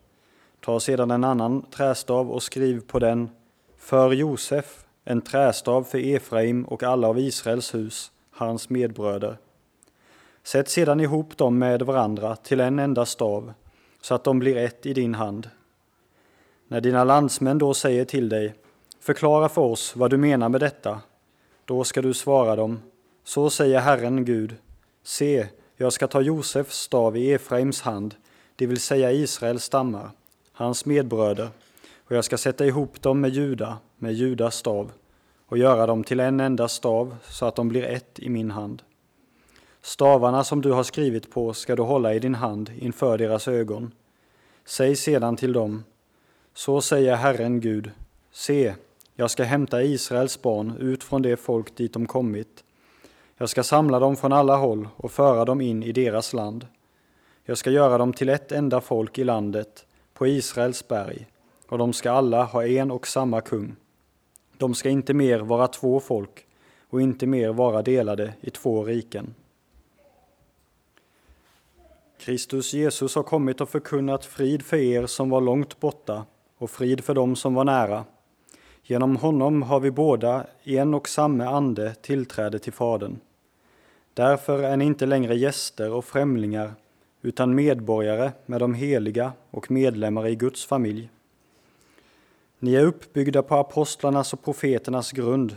Ta 0.61 0.81
sedan 0.81 1.11
en 1.11 1.25
annan 1.25 1.63
trästav 1.63 2.31
och 2.31 2.43
skriv 2.43 2.81
på 2.81 2.99
den, 2.99 3.31
för 3.77 4.13
Josef, 4.13 4.85
en 5.11 5.21
trästav 5.21 5.83
för 5.85 5.99
Efraim 5.99 6.65
och 6.65 6.83
alla 6.83 7.09
av 7.09 7.19
Israels 7.19 7.75
hus, 7.75 8.13
hans 8.31 8.71
medbröder. 8.71 9.37
Sätt 10.43 10.69
sedan 10.69 11.01
ihop 11.01 11.37
dem 11.37 11.59
med 11.59 11.83
varandra 11.83 12.37
till 12.37 12.61
en 12.61 12.79
enda 12.79 13.07
stav, 13.07 13.53
så 14.01 14.15
att 14.15 14.25
de 14.25 14.39
blir 14.39 14.57
ett 14.57 14.87
i 14.87 14.95
din 14.95 15.15
hand. 15.15 15.51
När 16.69 16.81
dina 16.81 17.05
landsmän 17.05 17.59
då 17.59 17.75
säger 17.75 18.05
till 18.05 18.29
dig, 18.29 18.55
förklara 19.01 19.49
för 19.49 19.63
oss 19.63 19.97
vad 19.97 20.11
du 20.11 20.17
menar 20.17 20.49
med 20.49 20.61
detta, 20.61 21.01
då 21.65 21.85
ska 21.85 22.03
du 22.03 22.15
svara 22.15 22.57
dem, 22.57 22.81
så 23.25 23.51
säger 23.51 23.79
Herren 23.79 24.25
Gud, 24.25 24.57
se, 25.03 25.47
jag 25.77 25.93
ska 25.93 26.07
ta 26.07 26.21
Josefs 26.21 26.79
stav 26.79 27.17
i 27.17 27.33
Efraims 27.33 27.81
hand, 27.81 28.15
det 28.57 28.67
vill 28.67 28.81
säga 28.81 29.13
Israels 29.13 29.65
stammar, 29.65 30.11
hans 30.53 30.87
medbröder, 30.87 31.49
och 32.09 32.17
jag 32.17 32.25
ska 32.25 32.39
sätta 32.39 32.67
ihop 32.67 33.03
dem 33.03 33.21
med 33.21 33.31
Juda, 33.31 33.79
med 33.97 34.15
Judas 34.15 34.57
stav, 34.57 34.93
och 35.47 35.59
göra 35.59 35.87
dem 35.87 36.05
till 36.05 36.21
en 36.21 36.41
enda 36.41 36.69
stav, 36.69 37.17
så 37.23 37.47
att 37.47 37.57
de 37.57 37.69
blir 37.69 37.85
ett 37.85 38.19
i 38.19 38.29
min 38.29 38.51
hand. 38.51 38.83
Stavarna 39.83 40.45
som 40.45 40.63
du 40.63 40.73
har 40.73 40.83
skrivit 40.83 41.31
på 41.31 41.53
ska 41.53 41.77
du 41.77 41.83
hålla 41.83 42.15
i 42.15 42.19
din 42.19 42.35
hand 42.35 42.73
inför 42.79 43.19
deras 43.19 43.49
ögon. 43.49 43.93
Säg 44.65 44.97
sedan 44.97 45.37
till 45.37 45.53
dem, 45.53 45.85
så 46.55 46.81
säger 46.81 47.17
Herren 47.17 47.61
Gud, 47.61 47.91
se, 48.33 48.75
jag 49.15 49.31
ska 49.31 49.45
hämta 49.45 49.83
Israels 49.83 50.43
barn 50.43 50.77
ut 50.81 51.05
från 51.05 51.23
det 51.23 51.37
folk 51.37 51.77
dit 51.77 51.93
de 51.93 52.07
kommit. 52.07 52.65
Jag 53.37 53.49
ska 53.49 53.63
samla 53.63 53.99
dem 53.99 54.17
från 54.17 54.33
alla 54.33 54.57
håll 54.57 54.89
och 54.97 55.13
föra 55.13 55.45
dem 55.45 55.61
in 55.61 55.83
i 55.83 55.93
deras 55.93 56.33
land. 56.33 56.67
Jag 57.45 57.59
ska 57.59 57.71
göra 57.71 57.99
dem 57.99 58.13
till 58.13 58.29
ett 58.29 58.53
enda 58.53 58.81
folk 58.81 59.19
i 59.19 59.25
landet, 59.25 59.87
på 60.15 60.27
Israels 60.27 60.89
berg, 60.89 61.27
och 61.69 61.79
de 61.79 61.93
ska 61.93 62.11
alla 62.11 62.45
ha 62.45 62.67
en 62.67 62.91
och 62.91 63.07
samma 63.07 63.41
kung. 63.41 63.77
De 64.57 64.75
ska 64.75 64.89
inte 64.89 65.15
mer 65.15 65.39
vara 65.39 65.69
två 65.69 66.01
folk 66.01 66.47
och 66.91 67.03
inte 67.03 67.27
mer 67.27 67.53
vara 67.53 67.83
delade 67.83 68.35
i 68.41 68.51
två 68.51 68.85
riken. 68.85 69.35
Kristus 72.19 72.75
Jesus 72.75 73.15
har 73.15 73.23
kommit 73.23 73.61
och 73.61 73.69
förkunnat 73.69 74.25
frid 74.25 74.63
för 74.63 74.77
er 74.77 75.07
som 75.07 75.31
var 75.31 75.41
långt 75.41 75.81
borta 75.81 76.25
och 76.59 76.71
frid 76.71 77.05
för 77.05 77.15
dem 77.15 77.37
som 77.37 77.55
var 77.55 77.65
nära. 77.65 78.05
Genom 78.83 79.17
honom 79.17 79.63
har 79.63 79.81
vi 79.81 79.91
båda 79.91 80.47
i 80.63 80.79
en 80.79 80.95
och 80.95 81.09
samma 81.09 81.45
ande 81.45 81.95
tillträde 81.95 82.59
till 82.59 82.73
Fadern. 82.73 83.19
Därför 84.15 84.63
är 84.63 84.77
ni 84.77 84.85
inte 84.85 85.07
längre 85.07 85.37
gäster 85.37 85.93
och 85.93 86.05
främlingar 86.05 86.73
utan 87.23 87.55
medborgare 87.55 88.33
med 88.47 88.61
de 88.61 88.75
heliga 88.75 89.33
och 89.51 89.71
medlemmar 89.71 90.27
i 90.27 90.35
Guds 90.35 90.67
familj. 90.67 91.11
Ni 92.61 92.75
är 92.75 92.85
uppbyggda 92.85 93.43
på 93.43 93.55
apostlarnas 93.55 94.33
och 94.33 94.45
profeternas 94.45 95.13
grund, 95.13 95.57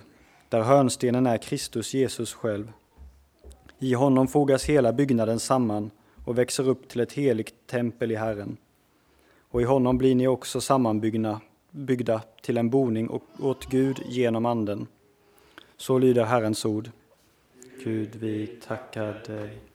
där 0.49 0.61
hörnstenen 0.61 1.27
är 1.27 1.37
Kristus 1.37 1.93
Jesus 1.93 2.33
själv. 2.33 2.71
I 3.79 3.93
honom 3.93 4.27
fogas 4.27 4.65
hela 4.65 4.93
byggnaden 4.93 5.39
samman 5.39 5.91
och 6.25 6.37
växer 6.37 6.69
upp 6.69 6.89
till 6.89 7.01
ett 7.01 7.13
heligt 7.13 7.67
tempel 7.67 8.11
i 8.11 8.15
Herren. 8.15 8.57
Och 9.49 9.61
i 9.61 9.63
honom 9.63 9.97
blir 9.97 10.15
ni 10.15 10.27
också 10.27 10.61
sammanbyggda 10.61 11.41
byggda 11.71 12.21
till 12.41 12.57
en 12.57 12.69
boning 12.69 13.21
åt 13.39 13.65
Gud 13.65 14.01
genom 14.05 14.45
Anden. 14.45 14.87
Så 15.77 15.97
lyder 15.97 16.23
Herrens 16.23 16.65
ord. 16.65 16.89
Gud, 17.83 18.15
vi 18.15 18.47
tackar 18.47 19.23
dig. 19.27 19.70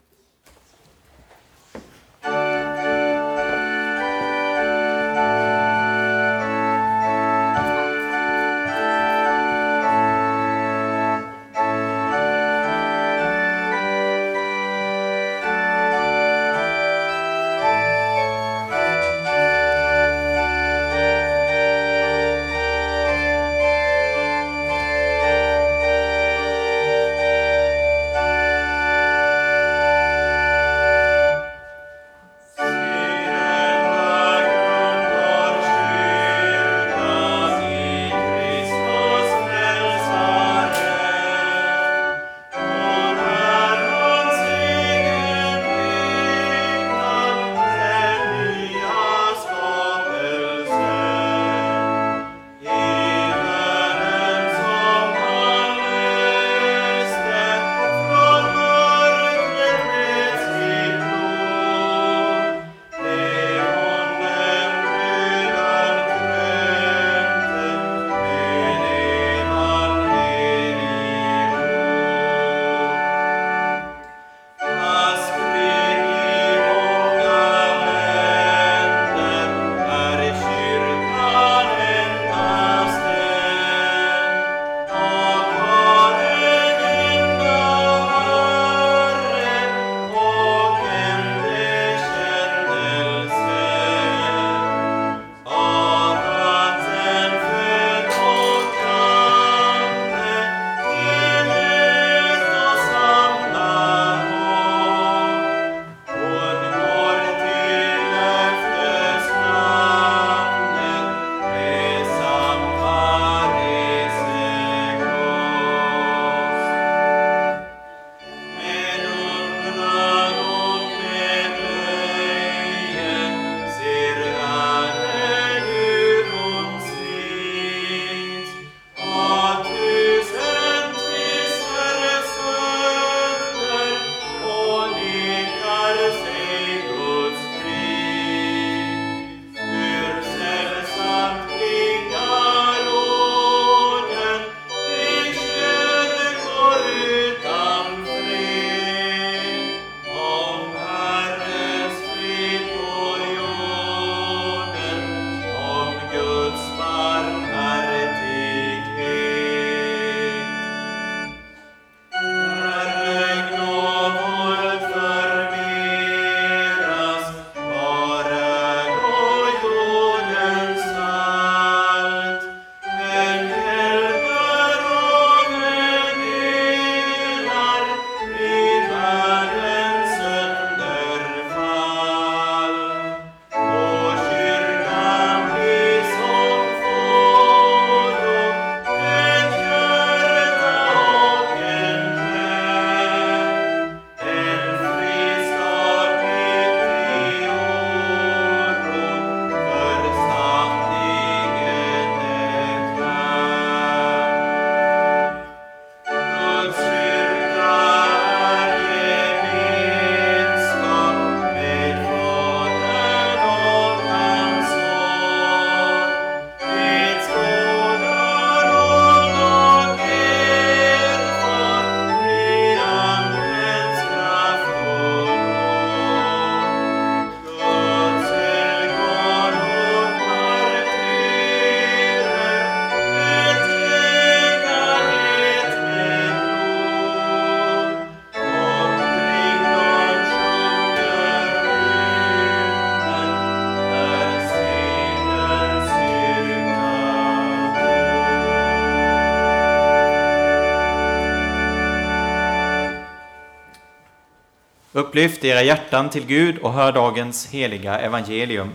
Upplyft 255.16 255.44
era 255.44 255.62
hjärtan 255.62 256.11
till 256.11 256.26
Gud 256.26 256.59
och 256.59 256.72
hör 256.72 256.92
dagens 256.92 257.46
heliga 257.46 257.98
evangelium. 257.98 258.72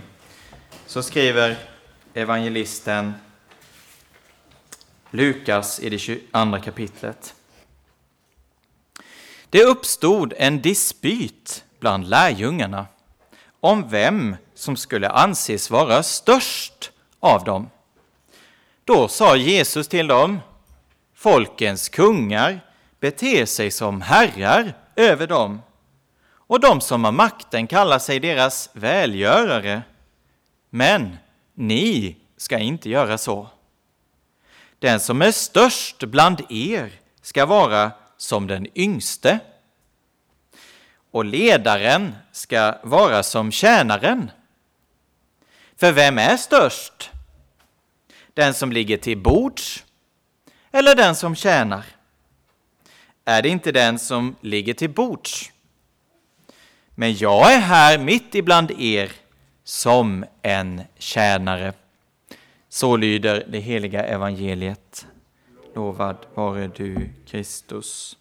Så 0.86 1.04
skriver 1.04 1.58
evangelisten 2.14 3.14
Lukas 5.12 5.80
i 5.80 5.90
det 5.90 5.98
22 5.98 6.60
kapitlet. 6.64 7.36
Det 9.50 9.64
uppstod 9.64 10.34
en 10.38 10.62
dispyt 10.62 11.64
bland 11.80 12.10
lärjungarna 12.10 12.86
om 13.60 13.90
vem 13.90 14.36
som 14.56 14.78
skulle 14.78 15.10
anses 15.10 15.70
vara 15.70 16.04
störst 16.04 16.92
av 17.20 17.44
dem. 17.44 17.70
Då 18.86 19.08
sa 19.08 19.36
Jesus 19.36 19.88
till 19.88 20.08
dem, 20.08 20.40
folkens 21.16 21.90
kungar 21.90 22.60
beter 23.00 23.46
sig 23.46 23.72
som 23.72 24.02
herrar 24.02 24.74
över 24.96 25.28
dem 25.28 25.62
och 26.52 26.60
de 26.60 26.82
som 26.82 27.04
har 27.04 27.12
makten 27.12 27.68
kallar 27.68 28.00
sig 28.00 28.20
deras 28.20 28.70
välgörare. 28.74 29.82
Men 30.70 31.18
ni 31.54 32.16
ska 32.38 32.58
inte 32.58 32.90
göra 32.90 33.18
så. 33.18 33.48
Den 34.80 35.00
som 35.00 35.22
är 35.22 35.32
störst 35.32 36.04
bland 36.04 36.42
er 36.50 36.92
ska 37.22 37.46
vara 37.46 37.92
som 38.18 38.48
den 38.48 38.68
yngste 38.76 39.40
och 41.12 41.26
ledaren 41.26 42.16
ska 42.32 42.76
vara 42.84 43.24
som 43.24 43.52
tjänaren. 43.52 44.32
För 45.76 45.92
vem 45.92 46.18
är 46.18 46.38
störst? 46.38 47.10
Den 48.34 48.54
som 48.54 48.72
ligger 48.72 48.98
till 48.98 49.18
bords 49.18 49.84
eller 50.72 50.96
den 50.96 51.16
som 51.16 51.36
tjänar? 51.36 51.86
Är 53.26 53.42
det 53.42 53.50
inte 53.50 53.72
den 53.72 54.00
som 54.00 54.36
ligger 54.42 54.74
till 54.74 54.90
bords? 54.90 55.52
Men 57.02 57.16
jag 57.16 57.54
är 57.54 57.60
här 57.60 57.98
mitt 57.98 58.36
ibland 58.36 58.72
er 58.72 59.12
som 59.64 60.26
en 60.42 60.82
tjänare. 60.98 61.74
Så 62.70 62.98
lyder 62.98 63.46
det 63.50 63.60
heliga 63.60 64.04
evangeliet. 64.04 65.08
Lovad 65.76 66.18
vare 66.34 66.68
du, 66.68 67.10
Kristus. 67.28 68.18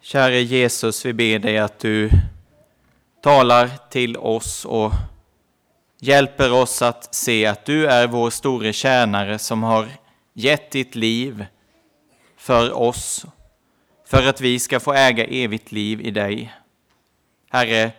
Käre 0.00 0.40
Jesus, 0.40 1.04
vi 1.06 1.12
ber 1.12 1.38
dig 1.38 1.58
att 1.58 1.78
du 1.78 2.10
talar 3.22 3.70
till 3.90 4.16
oss 4.16 4.64
och 4.64 4.92
hjälper 6.00 6.52
oss 6.52 6.82
att 6.82 7.14
se 7.14 7.46
att 7.46 7.64
du 7.64 7.86
är 7.86 8.06
vår 8.06 8.30
store 8.30 8.72
tjänare 8.72 9.38
som 9.38 9.62
har 9.62 9.88
gett 10.32 10.70
ditt 10.70 10.94
liv 10.94 11.46
för 12.46 12.72
oss, 12.72 13.26
för 14.04 14.28
att 14.28 14.40
vi 14.40 14.58
ska 14.58 14.80
få 14.80 14.92
äga 14.94 15.24
evigt 15.24 15.72
liv 15.72 16.00
i 16.00 16.10
dig. 16.10 16.54
Herre, 17.50 17.92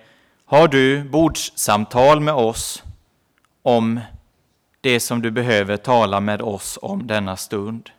har 0.45 0.67
du 0.67 1.03
bordssamtal 1.03 2.19
med 2.19 2.33
oss 2.33 2.83
om 3.61 3.99
det 4.81 4.99
som 4.99 5.21
du 5.21 5.31
behöver 5.31 5.77
tala 5.77 6.19
med 6.19 6.41
oss 6.41 6.79
om 6.81 7.07
denna 7.07 7.37
stund? 7.37 7.89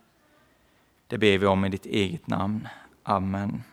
Det 1.07 1.17
ber 1.17 1.37
vi 1.37 1.45
om 1.45 1.65
i 1.65 1.69
ditt 1.69 1.85
eget 1.85 2.27
namn. 2.27 2.67
Amen. 3.03 3.63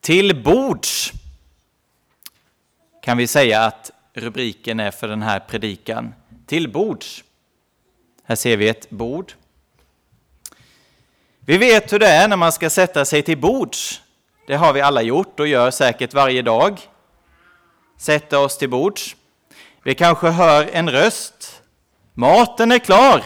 Till 0.00 0.42
bords 0.42 1.12
kan 3.02 3.16
vi 3.16 3.26
säga 3.26 3.64
att 3.64 3.90
rubriken 4.14 4.80
är 4.80 4.90
för 4.90 5.08
den 5.08 5.22
här 5.22 5.40
predikan. 5.40 6.14
Till 6.46 6.72
bords. 6.72 7.24
Här 8.24 8.36
ser 8.36 8.56
vi 8.56 8.68
ett 8.68 8.90
bord. 8.90 9.32
Vi 11.40 11.58
vet 11.58 11.92
hur 11.92 11.98
det 11.98 12.08
är 12.08 12.28
när 12.28 12.36
man 12.36 12.52
ska 12.52 12.70
sätta 12.70 13.04
sig 13.04 13.22
till 13.22 13.38
bords. 13.38 14.02
Det 14.46 14.56
har 14.56 14.72
vi 14.72 14.80
alla 14.80 15.02
gjort 15.02 15.40
och 15.40 15.48
gör 15.48 15.70
säkert 15.70 16.14
varje 16.14 16.42
dag. 16.42 16.80
Sätta 17.96 18.38
oss 18.38 18.58
till 18.58 18.70
bords. 18.70 19.16
Vi 19.82 19.94
kanske 19.94 20.28
hör 20.28 20.68
en 20.72 20.90
röst. 20.90 21.62
Maten 22.14 22.72
är 22.72 22.78
klar! 22.78 23.24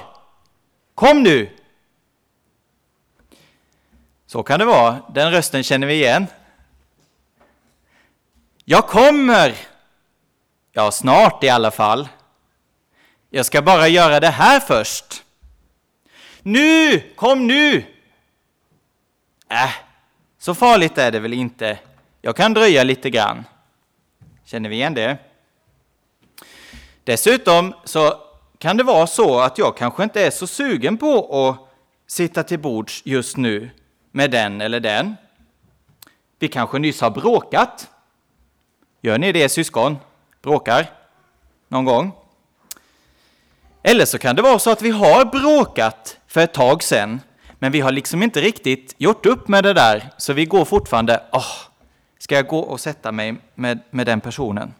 Kom 0.94 1.22
nu! 1.22 1.50
Så 4.26 4.42
kan 4.42 4.58
det 4.58 4.64
vara. 4.64 5.02
Den 5.14 5.30
rösten 5.30 5.62
känner 5.62 5.86
vi 5.86 5.94
igen. 5.94 6.26
Jag 8.64 8.86
kommer! 8.86 9.54
Ja, 10.78 10.90
snart 10.90 11.44
i 11.44 11.48
alla 11.48 11.70
fall. 11.70 12.08
Jag 13.30 13.46
ska 13.46 13.62
bara 13.62 13.88
göra 13.88 14.20
det 14.20 14.28
här 14.28 14.60
först. 14.60 15.24
Nu! 16.42 17.00
Kom 17.16 17.46
nu! 17.46 17.84
Äh, 19.48 19.70
så 20.38 20.54
farligt 20.54 20.98
är 20.98 21.10
det 21.10 21.20
väl 21.20 21.32
inte. 21.32 21.78
Jag 22.22 22.36
kan 22.36 22.54
dröja 22.54 22.84
lite 22.84 23.10
grann. 23.10 23.44
Känner 24.44 24.68
vi 24.68 24.76
igen 24.76 24.94
det? 24.94 25.18
Dessutom 27.04 27.74
så 27.84 28.20
kan 28.58 28.76
det 28.76 28.84
vara 28.84 29.06
så 29.06 29.40
att 29.40 29.58
jag 29.58 29.76
kanske 29.76 30.02
inte 30.02 30.26
är 30.26 30.30
så 30.30 30.46
sugen 30.46 30.98
på 30.98 31.46
att 31.48 31.70
sitta 32.06 32.42
till 32.42 32.58
bords 32.58 33.02
just 33.04 33.36
nu 33.36 33.70
med 34.12 34.30
den 34.30 34.60
eller 34.60 34.80
den. 34.80 35.16
Vi 36.38 36.48
kanske 36.48 36.78
nyss 36.78 37.00
har 37.00 37.10
bråkat. 37.10 37.90
Gör 39.00 39.18
ni 39.18 39.32
det 39.32 39.48
syskon? 39.48 39.98
Bråkar? 40.46 40.90
Någon 41.68 41.84
gång? 41.84 42.12
Eller 43.82 44.04
så 44.04 44.18
kan 44.18 44.36
det 44.36 44.42
vara 44.42 44.58
så 44.58 44.70
att 44.70 44.82
vi 44.82 44.90
har 44.90 45.24
bråkat 45.24 46.18
för 46.26 46.40
ett 46.40 46.54
tag 46.54 46.82
sedan, 46.82 47.20
men 47.58 47.72
vi 47.72 47.80
har 47.80 47.92
liksom 47.92 48.22
inte 48.22 48.40
riktigt 48.40 48.94
gjort 48.98 49.26
upp 49.26 49.48
med 49.48 49.64
det 49.64 49.72
där, 49.72 50.10
så 50.16 50.32
vi 50.32 50.44
går 50.44 50.64
fortfarande, 50.64 51.22
åh, 51.32 51.38
oh, 51.38 51.54
ska 52.18 52.34
jag 52.34 52.46
gå 52.46 52.58
och 52.58 52.80
sätta 52.80 53.12
mig 53.12 53.34
med, 53.54 53.78
med 53.90 54.06
den 54.06 54.20
personen? 54.20 54.74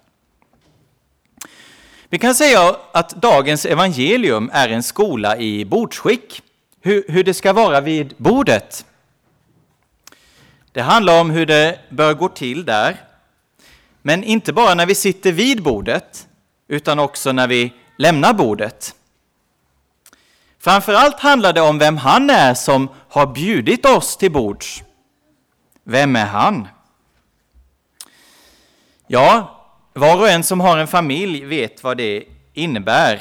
Vi 2.08 2.18
kan 2.18 2.34
säga 2.34 2.76
att 2.92 3.10
dagens 3.10 3.66
evangelium 3.66 4.50
är 4.52 4.68
en 4.68 4.82
skola 4.82 5.36
i 5.36 5.64
bordsskick, 5.64 6.42
hur, 6.80 7.04
hur 7.08 7.24
det 7.24 7.34
ska 7.34 7.52
vara 7.52 7.80
vid 7.80 8.14
bordet. 8.16 8.86
Det 10.72 10.82
handlar 10.82 11.20
om 11.20 11.30
hur 11.30 11.46
det 11.46 11.78
bör 11.88 12.14
gå 12.14 12.28
till 12.28 12.64
där, 12.64 13.05
men 14.06 14.24
inte 14.24 14.52
bara 14.52 14.74
när 14.74 14.86
vi 14.86 14.94
sitter 14.94 15.32
vid 15.32 15.62
bordet, 15.62 16.28
utan 16.68 16.98
också 16.98 17.32
när 17.32 17.48
vi 17.48 17.72
lämnar 17.96 18.32
bordet. 18.32 18.94
Framförallt 20.58 21.20
handlar 21.20 21.52
det 21.52 21.60
om 21.60 21.78
vem 21.78 21.96
han 21.96 22.30
är 22.30 22.54
som 22.54 22.88
har 23.08 23.26
bjudit 23.26 23.86
oss 23.86 24.16
till 24.16 24.32
bords. 24.32 24.82
Vem 25.84 26.16
är 26.16 26.26
han? 26.26 26.68
Ja, 29.06 29.60
var 29.92 30.16
och 30.16 30.28
en 30.28 30.44
som 30.44 30.60
har 30.60 30.78
en 30.78 30.88
familj 30.88 31.44
vet 31.44 31.82
vad 31.82 31.96
det 31.96 32.24
innebär. 32.54 33.20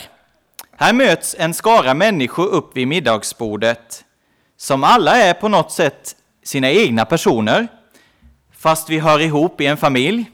Här 0.78 0.94
möts 0.94 1.36
en 1.40 1.54
skara 1.54 1.94
människor 1.94 2.48
upp 2.48 2.78
vid 2.78 2.88
middagsbordet 2.88 4.04
som 4.58 4.84
alla 4.84 5.18
är 5.18 5.34
på 5.34 5.48
något 5.48 5.72
sätt 5.72 6.16
sina 6.44 6.72
egna 6.72 7.06
personer, 7.06 7.68
fast 8.52 8.90
vi 8.90 9.00
hör 9.00 9.20
ihop 9.20 9.62
i 9.62 9.66
en 9.66 9.78
familj. 9.78 10.32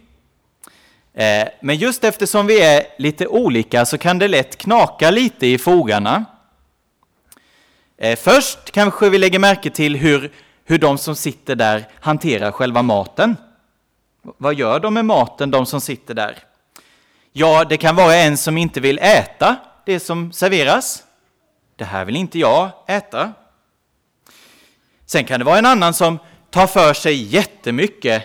Eh, 1.14 1.48
men 1.62 1.76
just 1.76 2.04
eftersom 2.04 2.48
vi 2.48 2.62
är 2.62 2.84
lite 2.98 3.28
olika 3.28 3.86
så 3.86 3.98
kan 3.98 4.20
det 4.20 4.28
lätt 4.28 4.58
knaka 4.58 5.12
lite 5.12 5.48
i 5.48 5.58
fogarna. 5.58 6.26
Eh, 7.98 8.20
först 8.20 8.72
kanske 8.72 9.10
vi 9.10 9.18
lägger 9.18 9.40
märke 9.40 9.70
till 9.70 9.96
hur, 9.96 10.32
hur 10.66 10.78
de 10.78 10.98
som 10.98 11.16
sitter 11.16 11.56
där 11.56 11.88
hanterar 12.00 12.52
själva 12.52 12.82
maten. 12.82 13.38
Vad 14.22 14.54
gör 14.54 14.80
de 14.80 14.94
med 14.94 15.06
maten, 15.06 15.52
de 15.52 15.66
som 15.66 15.82
sitter 15.82 16.14
där? 16.14 16.38
Ja, 17.32 17.66
det 17.70 17.78
kan 17.78 17.96
vara 17.96 18.16
en 18.16 18.38
som 18.38 18.58
inte 18.58 18.80
vill 18.80 19.00
äta 19.00 19.56
det 19.86 20.00
som 20.00 20.32
serveras. 20.32 21.04
Det 21.76 21.86
här 21.86 22.06
vill 22.06 22.16
inte 22.16 22.40
jag 22.40 22.70
äta. 22.88 23.34
Sen 25.06 25.26
kan 25.26 25.40
det 25.40 25.46
vara 25.46 25.58
en 25.58 25.66
annan 25.66 25.94
som 25.94 26.20
tar 26.50 26.68
för 26.68 26.94
sig 26.94 27.24
jättemycket 27.24 28.24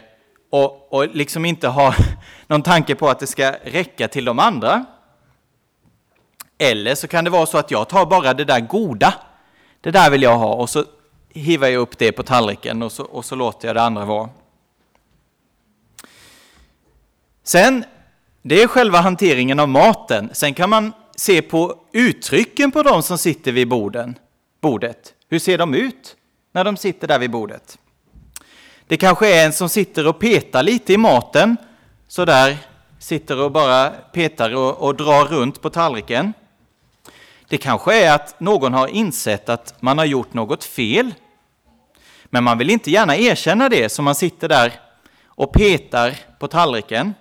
och, 0.51 0.93
och 0.93 1.09
liksom 1.09 1.45
inte 1.45 1.69
har 1.69 1.97
någon 2.47 2.63
tanke 2.63 2.95
på 2.95 3.09
att 3.09 3.19
det 3.19 3.27
ska 3.27 3.53
räcka 3.65 4.09
till 4.09 4.25
de 4.25 4.39
andra. 4.39 4.85
Eller 6.59 6.95
så 6.95 7.09
kan 7.09 7.25
det 7.25 7.31
vara 7.31 7.47
så 7.47 7.59
att 7.59 7.71
jag 7.71 7.89
tar 7.89 8.07
bara 8.07 8.35
det 8.35 8.45
där 8.45 8.61
goda. 8.61 9.15
Det 9.81 9.91
där 9.91 10.11
vill 10.11 10.23
jag 10.23 10.39
ha 10.39 10.55
och 10.55 10.71
så 10.71 10.85
hivar 11.29 11.69
jag 11.69 11.81
upp 11.81 11.99
det 11.99 12.13
på 12.13 12.23
tallriken 12.23 12.83
och 12.83 12.93
så, 12.93 13.05
och 13.05 13.25
så 13.25 13.35
låter 13.35 13.69
jag 13.69 13.77
det 13.77 13.83
andra 13.83 14.05
vara. 14.05 14.29
Sen, 17.43 17.85
det 18.43 18.63
är 18.63 18.67
själva 18.67 19.01
hanteringen 19.01 19.61
av 19.61 19.69
maten. 19.69 20.31
Sen 20.33 20.55
kan 20.55 20.71
man 20.71 20.93
se 21.17 21.43
på 21.43 21.81
uttrycken 21.93 22.71
på 22.71 22.83
de 22.83 23.03
som 23.03 23.19
sitter 23.19 23.53
vid 23.53 23.69
borden, 23.69 24.19
bordet. 24.61 25.15
Hur 25.29 25.39
ser 25.39 25.59
de 25.59 25.75
ut 25.75 26.17
när 26.53 26.65
de 26.65 26.77
sitter 26.77 27.09
där 27.09 27.19
vid 27.19 27.31
bordet? 27.31 27.79
Det 28.89 28.97
kanske 28.97 29.35
är 29.35 29.47
en 29.47 29.53
som 29.53 29.69
sitter 29.69 30.07
och 30.07 30.19
petar 30.19 30.63
lite 30.63 30.93
i 30.93 30.97
maten, 30.97 31.57
så 32.09 32.25
där 32.25 32.57
sitter 32.99 33.41
och 33.41 33.53
bara 33.53 33.91
petar 33.91 34.55
och, 34.55 34.79
och 34.79 34.97
drar 34.97 35.25
runt 35.25 35.63
på 35.63 35.71
tallriken. 35.71 36.33
Det 37.49 37.59
kanske 37.59 38.05
är 38.05 38.15
att 38.15 38.41
någon 38.41 38.75
har 38.75 38.89
insett 38.89 39.49
att 39.49 39.83
man 39.83 39.99
har 39.99 40.05
gjort 40.05 40.35
något 40.35 40.65
fel. 40.65 41.15
Men 42.25 42.45
man 42.45 42.59
vill 42.59 42.71
inte 42.71 42.91
gärna 42.91 43.17
erkänna 43.17 43.69
det, 43.69 43.89
så 43.89 44.03
man 44.03 44.15
sitter 44.15 44.49
där 44.49 44.73
och 45.27 45.53
petar 45.53 46.15
på 46.39 46.49
tallriken. 46.49 47.15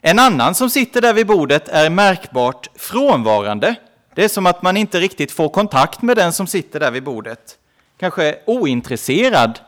En 0.00 0.18
annan 0.18 0.54
som 0.54 0.70
sitter 0.70 1.00
där 1.00 1.14
vid 1.14 1.26
bordet 1.26 1.68
är 1.68 1.90
märkbart 1.90 2.68
frånvarande. 2.74 3.74
Det 4.14 4.24
är 4.24 4.28
som 4.28 4.46
att 4.46 4.62
man 4.62 4.76
inte 4.76 5.00
riktigt 5.00 5.32
får 5.32 5.48
kontakt 5.48 6.02
med 6.02 6.16
den 6.16 6.32
som 6.32 6.46
sitter 6.46 6.80
där 6.80 6.90
vid 6.90 7.04
bordet. 7.04 7.58
Kanske 7.98 8.38
ointresserad, 8.46 9.58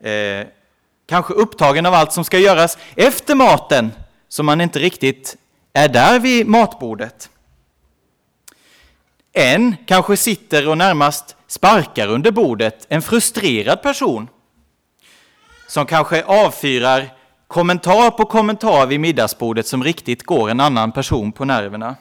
eh, 0.00 0.46
kanske 1.06 1.34
upptagen 1.34 1.86
av 1.86 1.94
allt 1.94 2.12
som 2.12 2.24
ska 2.24 2.38
göras 2.38 2.78
efter 2.96 3.34
maten, 3.34 3.92
så 4.28 4.42
man 4.42 4.60
inte 4.60 4.78
riktigt 4.78 5.36
är 5.72 5.88
där 5.88 6.18
vid 6.18 6.46
matbordet. 6.46 7.30
En 9.32 9.76
kanske 9.86 10.16
sitter 10.16 10.68
och 10.68 10.78
närmast 10.78 11.36
sparkar 11.46 12.08
under 12.08 12.30
bordet, 12.30 12.86
en 12.88 13.02
frustrerad 13.02 13.82
person 13.82 14.28
som 15.66 15.86
kanske 15.86 16.24
avfyrar 16.24 17.08
kommentar 17.46 18.10
på 18.10 18.24
kommentar 18.24 18.86
vid 18.86 19.00
middagsbordet 19.00 19.66
som 19.66 19.84
riktigt 19.84 20.22
går 20.22 20.50
en 20.50 20.60
annan 20.60 20.92
person 20.92 21.32
på 21.32 21.44
nerverna. 21.44 21.96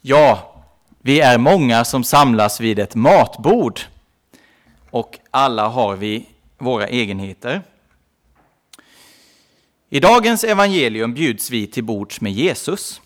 Ja, 0.00 0.54
vi 1.02 1.20
är 1.20 1.38
många 1.38 1.84
som 1.84 2.04
samlas 2.04 2.60
vid 2.60 2.78
ett 2.78 2.94
matbord 2.94 3.80
och 4.92 5.18
alla 5.30 5.68
har 5.68 5.96
vi 5.96 6.28
våra 6.58 6.86
egenheter. 6.86 7.62
I 9.88 10.00
dagens 10.00 10.44
evangelium 10.44 11.14
bjuds 11.14 11.50
vi 11.50 11.66
till 11.66 11.84
bords 11.84 12.20
med 12.20 12.32
Jesus. 12.32 13.00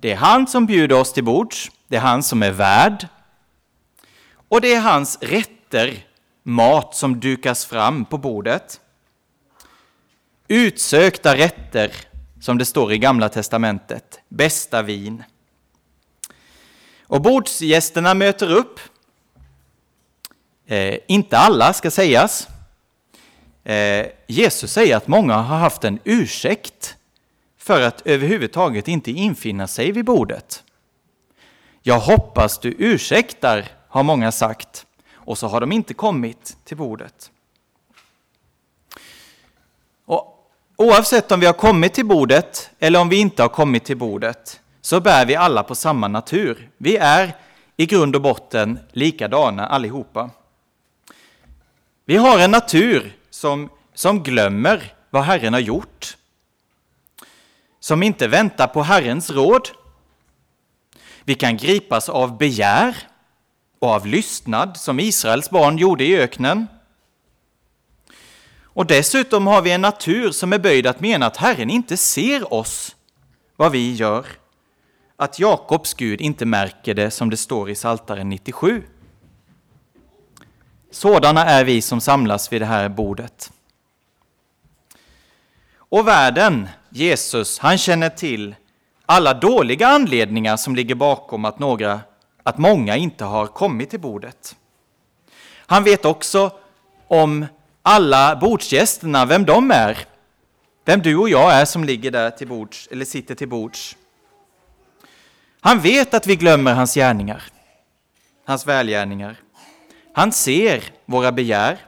Det 0.00 0.12
är 0.12 0.16
han 0.16 0.46
som 0.46 0.66
bjuder 0.66 1.00
oss 1.00 1.12
till 1.12 1.24
bords, 1.24 1.70
det 1.88 1.96
är 1.96 2.00
han 2.00 2.22
som 2.22 2.42
är 2.42 2.50
värd 2.50 3.08
och 4.48 4.60
det 4.60 4.74
är 4.74 4.80
hans 4.80 5.18
rätter, 5.20 6.06
mat 6.42 6.94
som 6.94 7.20
dukas 7.20 7.64
fram 7.64 8.04
på 8.04 8.18
bordet. 8.18 8.80
Utsökta 10.48 11.36
rätter, 11.36 11.92
som 12.40 12.58
det 12.58 12.64
står 12.64 12.92
i 12.92 12.98
Gamla 12.98 13.28
testamentet, 13.28 14.20
bästa 14.28 14.82
vin. 14.82 15.24
Och 17.02 17.22
bordsgästerna 17.22 18.14
möter 18.14 18.50
upp. 18.50 18.80
Eh, 20.72 20.98
inte 21.06 21.38
alla 21.38 21.72
ska 21.72 21.90
sägas. 21.90 22.48
Eh, 23.64 24.06
Jesus 24.26 24.72
säger 24.72 24.96
att 24.96 25.08
många 25.08 25.34
har 25.34 25.58
haft 25.58 25.84
en 25.84 25.98
ursäkt 26.04 26.96
för 27.58 27.82
att 27.82 28.02
överhuvudtaget 28.04 28.88
inte 28.88 29.10
infinna 29.10 29.66
sig 29.66 29.92
vid 29.92 30.04
bordet. 30.04 30.64
Jag 31.82 31.98
hoppas 31.98 32.58
du 32.58 32.74
ursäktar, 32.78 33.68
har 33.88 34.02
många 34.02 34.32
sagt, 34.32 34.86
och 35.14 35.38
så 35.38 35.46
har 35.46 35.60
de 35.60 35.72
inte 35.72 35.94
kommit 35.94 36.56
till 36.64 36.76
bordet. 36.76 37.30
Och 40.04 40.50
oavsett 40.76 41.32
om 41.32 41.40
vi 41.40 41.46
har 41.46 41.52
kommit 41.52 41.94
till 41.94 42.06
bordet 42.06 42.70
eller 42.78 43.00
om 43.00 43.08
vi 43.08 43.16
inte 43.16 43.42
har 43.42 43.48
kommit 43.48 43.84
till 43.84 43.96
bordet 43.96 44.60
så 44.80 45.00
bär 45.00 45.26
vi 45.26 45.36
alla 45.36 45.62
på 45.62 45.74
samma 45.74 46.08
natur. 46.08 46.70
Vi 46.78 46.96
är 46.96 47.36
i 47.76 47.86
grund 47.86 48.16
och 48.16 48.22
botten 48.22 48.78
likadana 48.92 49.66
allihopa. 49.66 50.30
Vi 52.12 52.18
har 52.18 52.38
en 52.38 52.50
natur 52.50 53.16
som, 53.30 53.70
som 53.94 54.22
glömmer 54.22 54.94
vad 55.10 55.22
Herren 55.22 55.52
har 55.52 55.60
gjort. 55.60 56.16
Som 57.80 58.02
inte 58.02 58.28
väntar 58.28 58.66
på 58.66 58.82
Herrens 58.82 59.30
råd. 59.30 59.68
Vi 61.24 61.34
kan 61.34 61.56
gripas 61.56 62.08
av 62.08 62.38
begär 62.38 62.96
och 63.78 63.88
av 63.88 64.06
lystnad 64.06 64.76
som 64.76 65.00
Israels 65.00 65.50
barn 65.50 65.78
gjorde 65.78 66.04
i 66.04 66.16
öknen. 66.16 66.66
Och 68.62 68.86
dessutom 68.86 69.46
har 69.46 69.62
vi 69.62 69.72
en 69.72 69.80
natur 69.80 70.30
som 70.30 70.52
är 70.52 70.58
böjd 70.58 70.86
att 70.86 71.00
mena 71.00 71.26
att 71.26 71.36
Herren 71.36 71.70
inte 71.70 71.96
ser 71.96 72.54
oss, 72.54 72.96
vad 73.56 73.72
vi 73.72 73.94
gör 73.94 74.26
att 75.16 75.38
Jakobs 75.38 75.94
Gud 75.94 76.20
inte 76.20 76.46
märker 76.46 76.94
det 76.94 77.10
som 77.10 77.30
det 77.30 77.36
står 77.36 77.70
i 77.70 77.74
Saltaren 77.74 78.28
97. 78.28 78.82
Sådana 80.92 81.44
är 81.44 81.64
vi 81.64 81.82
som 81.82 82.00
samlas 82.00 82.52
vid 82.52 82.62
det 82.62 82.66
här 82.66 82.88
bordet. 82.88 83.52
Och 85.76 86.08
världen, 86.08 86.68
Jesus, 86.90 87.58
han 87.58 87.78
känner 87.78 88.08
till 88.08 88.54
alla 89.06 89.34
dåliga 89.34 89.88
anledningar 89.88 90.56
som 90.56 90.76
ligger 90.76 90.94
bakom 90.94 91.44
att, 91.44 91.58
några, 91.58 92.00
att 92.42 92.58
många 92.58 92.96
inte 92.96 93.24
har 93.24 93.46
kommit 93.46 93.90
till 93.90 94.00
bordet. 94.00 94.56
Han 95.56 95.84
vet 95.84 96.04
också 96.04 96.50
om 97.08 97.46
alla 97.82 98.36
bordsgästerna, 98.36 99.24
vem 99.24 99.44
de 99.44 99.70
är. 99.70 99.98
Vem 100.84 101.02
du 101.02 101.16
och 101.16 101.28
jag 101.28 101.52
är 101.52 101.64
som 101.64 101.84
ligger 101.84 102.10
där 102.10 102.30
till 102.30 102.48
bords, 102.48 102.88
eller 102.90 103.04
sitter 103.04 103.34
till 103.34 103.48
bords. 103.48 103.96
Han 105.60 105.80
vet 105.80 106.14
att 106.14 106.26
vi 106.26 106.36
glömmer 106.36 106.74
hans 106.74 106.94
gärningar, 106.94 107.42
hans 108.46 108.66
välgärningar. 108.66 109.36
Han 110.12 110.32
ser 110.32 110.84
våra 111.06 111.32
begär. 111.32 111.78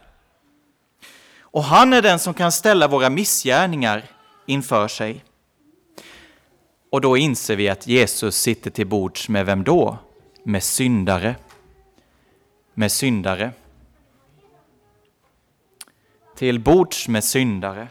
Och 1.40 1.64
han 1.64 1.92
är 1.92 2.02
den 2.02 2.18
som 2.18 2.34
kan 2.34 2.52
ställa 2.52 2.88
våra 2.88 3.10
missgärningar 3.10 4.04
inför 4.46 4.88
sig. 4.88 5.24
Och 6.90 7.00
då 7.00 7.16
inser 7.16 7.56
vi 7.56 7.68
att 7.68 7.86
Jesus 7.86 8.36
sitter 8.36 8.70
till 8.70 8.86
bords 8.86 9.28
med 9.28 9.46
vem 9.46 9.64
då? 9.64 9.98
Med 10.44 10.62
syndare. 10.62 11.36
Med 12.74 12.92
syndare. 12.92 13.52
Till 16.36 16.60
bords 16.60 17.08
med 17.08 17.24
syndare. 17.24 17.88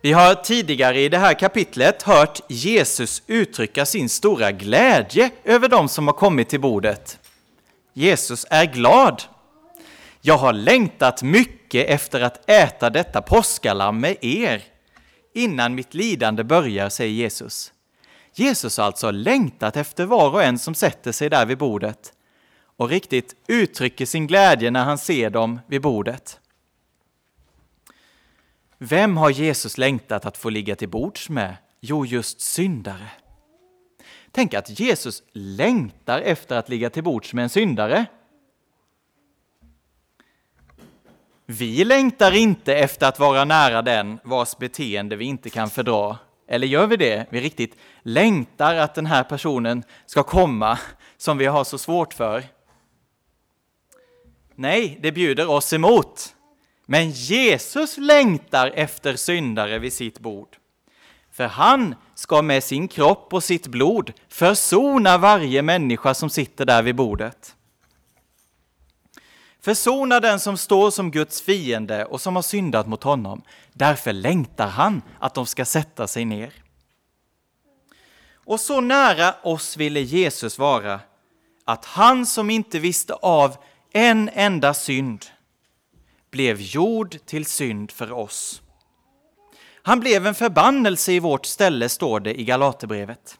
Vi 0.00 0.12
har 0.12 0.34
tidigare 0.34 1.00
i 1.00 1.08
det 1.08 1.18
här 1.18 1.34
kapitlet 1.34 2.02
hört 2.02 2.40
Jesus 2.48 3.22
uttrycka 3.26 3.86
sin 3.86 4.08
stora 4.08 4.52
glädje 4.52 5.30
över 5.44 5.68
dem 5.68 5.88
som 5.88 6.06
har 6.06 6.14
kommit 6.14 6.48
till 6.48 6.60
bordet. 6.60 7.18
Jesus 7.94 8.46
är 8.50 8.64
glad. 8.64 9.22
Jag 10.20 10.38
har 10.38 10.52
längtat 10.52 11.22
mycket 11.22 11.88
efter 11.88 12.20
att 12.20 12.50
äta 12.50 12.90
detta 12.90 13.22
påskalamm 13.22 14.00
med 14.00 14.16
er 14.20 14.62
innan 15.34 15.74
mitt 15.74 15.94
lidande 15.94 16.44
börjar, 16.44 16.88
säger 16.88 17.12
Jesus. 17.12 17.72
Jesus 18.34 18.76
har 18.76 18.84
alltså 18.84 19.10
längtat 19.10 19.76
efter 19.76 20.04
var 20.04 20.30
och 20.30 20.42
en 20.42 20.58
som 20.58 20.74
sätter 20.74 21.12
sig 21.12 21.30
där 21.30 21.46
vid 21.46 21.58
bordet 21.58 22.12
och 22.76 22.88
riktigt 22.88 23.34
uttrycker 23.46 24.06
sin 24.06 24.26
glädje 24.26 24.70
när 24.70 24.84
han 24.84 24.98
ser 24.98 25.30
dem 25.30 25.60
vid 25.66 25.82
bordet. 25.82 26.40
Vem 28.78 29.16
har 29.16 29.30
Jesus 29.30 29.78
längtat 29.78 30.26
att 30.26 30.36
få 30.36 30.50
ligga 30.50 30.76
till 30.76 30.88
bords 30.88 31.28
med? 31.28 31.56
Jo, 31.80 32.06
just 32.06 32.40
syndare. 32.40 33.10
Tänk 34.34 34.54
att 34.54 34.80
Jesus 34.80 35.22
längtar 35.32 36.20
efter 36.20 36.56
att 36.56 36.68
ligga 36.68 36.90
till 36.90 37.04
bords 37.04 37.32
med 37.32 37.42
en 37.42 37.48
syndare. 37.48 38.06
Vi 41.46 41.84
längtar 41.84 42.32
inte 42.32 42.74
efter 42.74 43.08
att 43.08 43.18
vara 43.18 43.44
nära 43.44 43.82
den 43.82 44.18
vars 44.24 44.56
beteende 44.56 45.16
vi 45.16 45.24
inte 45.24 45.50
kan 45.50 45.70
fördra. 45.70 46.18
Eller 46.48 46.66
gör 46.66 46.86
vi 46.86 46.96
det? 46.96 47.26
Vi 47.30 47.40
riktigt 47.40 47.76
längtar 48.02 48.74
att 48.74 48.94
den 48.94 49.06
här 49.06 49.24
personen 49.24 49.82
ska 50.06 50.22
komma 50.22 50.78
som 51.16 51.38
vi 51.38 51.46
har 51.46 51.64
så 51.64 51.78
svårt 51.78 52.14
för. 52.14 52.44
Nej, 54.54 54.98
det 55.02 55.12
bjuder 55.12 55.50
oss 55.50 55.72
emot. 55.72 56.34
Men 56.86 57.10
Jesus 57.10 57.98
längtar 57.98 58.72
efter 58.74 59.16
syndare 59.16 59.78
vid 59.78 59.92
sitt 59.92 60.18
bord. 60.18 60.56
För 61.34 61.46
han 61.46 61.94
ska 62.14 62.42
med 62.42 62.64
sin 62.64 62.88
kropp 62.88 63.32
och 63.32 63.44
sitt 63.44 63.66
blod 63.66 64.12
försona 64.28 65.18
varje 65.18 65.62
människa 65.62 66.14
som 66.14 66.30
sitter 66.30 66.64
där 66.64 66.82
vid 66.82 66.96
bordet. 66.96 67.56
Försona 69.60 70.20
den 70.20 70.40
som 70.40 70.56
står 70.56 70.90
som 70.90 71.10
Guds 71.10 71.42
fiende 71.42 72.04
och 72.04 72.20
som 72.20 72.36
har 72.36 72.42
syndat 72.42 72.86
mot 72.86 73.02
honom. 73.02 73.42
Därför 73.72 74.12
längtar 74.12 74.68
han 74.68 75.02
att 75.18 75.34
de 75.34 75.46
ska 75.46 75.64
sätta 75.64 76.06
sig 76.06 76.24
ner. 76.24 76.52
Och 78.34 78.60
så 78.60 78.80
nära 78.80 79.34
oss 79.42 79.76
ville 79.76 80.00
Jesus 80.00 80.58
vara 80.58 81.00
att 81.64 81.84
han 81.84 82.26
som 82.26 82.50
inte 82.50 82.78
visste 82.78 83.14
av 83.14 83.56
en 83.92 84.30
enda 84.32 84.74
synd 84.74 85.24
blev 86.30 86.60
jord 86.60 87.16
till 87.26 87.46
synd 87.46 87.90
för 87.90 88.12
oss. 88.12 88.60
Han 89.86 90.00
blev 90.00 90.26
en 90.26 90.34
förbannelse 90.34 91.12
i 91.12 91.18
vårt 91.18 91.46
ställe, 91.46 91.88
står 91.88 92.20
det 92.20 92.40
i 92.40 92.44
Galaterbrevet. 92.44 93.38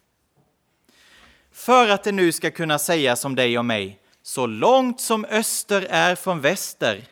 För 1.52 1.88
att 1.88 2.04
det 2.04 2.12
nu 2.12 2.32
ska 2.32 2.50
kunna 2.50 2.78
sägas 2.78 3.24
om 3.24 3.34
dig 3.34 3.58
och 3.58 3.64
mig, 3.64 4.00
så 4.22 4.46
långt 4.46 5.00
som 5.00 5.24
öster 5.24 5.86
är 5.90 6.14
från 6.14 6.40
väster, 6.40 7.04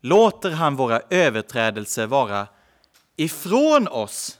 låter 0.00 0.50
han 0.50 0.76
våra 0.76 1.00
överträdelser 1.10 2.06
vara 2.06 2.46
ifrån 3.16 3.88
oss. 3.88 4.38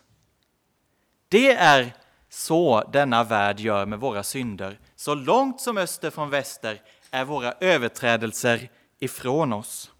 Det 1.29 1.53
är 1.53 1.93
så 2.29 2.89
denna 2.93 3.25
värld 3.25 3.61
gör 3.61 3.87
med 3.87 4.01
våra 4.01 4.23
synder. 4.23 4.79
Så 4.97 5.15
långt 5.15 5.61
som 5.61 5.79
öster 5.79 6.11
från 6.11 6.31
väster 6.31 6.81
är 7.11 7.25
våra 7.25 7.53
överträdelser 7.61 8.71
ifrån 8.99 9.53
oss. 9.53 9.92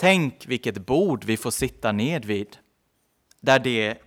Tänk 0.00 0.46
vilket 0.46 0.86
bord 0.86 1.24
vi 1.24 1.36
får 1.36 1.50
sitta 1.50 1.92
ned 1.92 2.24
vid, 2.24 2.56
där 3.40 3.58
det 3.58 3.98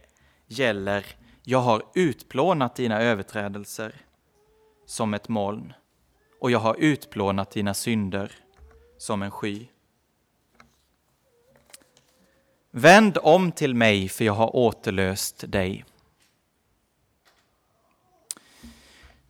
gäller 0.47 1.05
jag 1.43 1.59
har 1.59 1.83
utplånat 1.95 2.75
dina 2.75 3.01
överträdelser 3.01 3.95
som 4.85 5.13
ett 5.13 5.29
moln 5.29 5.73
och 6.39 6.51
jag 6.51 6.59
har 6.59 6.75
utplånat 6.79 7.51
dina 7.51 7.73
synder 7.73 8.31
som 8.97 9.21
en 9.21 9.31
sky. 9.31 9.67
Vänd 12.71 13.17
om 13.21 13.51
till 13.51 13.75
mig, 13.75 14.09
för 14.09 14.25
jag 14.25 14.33
har 14.33 14.55
återlöst 14.55 15.43
dig. 15.47 15.85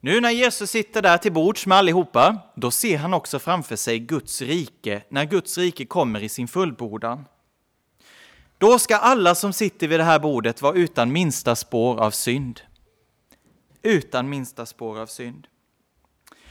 Nu 0.04 0.20
när 0.20 0.30
Jesus 0.30 0.70
sitter 0.70 1.02
där 1.02 1.18
till 1.18 1.32
bords 1.32 1.66
med 1.66 1.78
allihopa, 1.78 2.38
då 2.54 2.70
ser 2.70 2.98
han 2.98 3.14
också 3.14 3.38
framför 3.38 3.76
sig 3.76 3.98
Guds 3.98 4.42
rike, 4.42 5.02
när 5.08 5.24
Guds 5.24 5.58
rike 5.58 5.84
kommer 5.84 6.22
i 6.22 6.28
sin 6.28 6.48
fullbordan. 6.48 7.24
Då 8.58 8.78
ska 8.78 8.96
alla 8.96 9.34
som 9.34 9.52
sitter 9.52 9.88
vid 9.88 10.00
det 10.00 10.04
här 10.04 10.18
bordet 10.18 10.62
vara 10.62 10.74
utan 10.74 11.12
minsta 11.12 11.56
spår 11.56 12.00
av 12.00 12.10
synd. 12.10 12.60
Utan 13.82 14.28
minsta 14.28 14.66
spår 14.66 14.98
av 15.00 15.06
synd. 15.06 15.46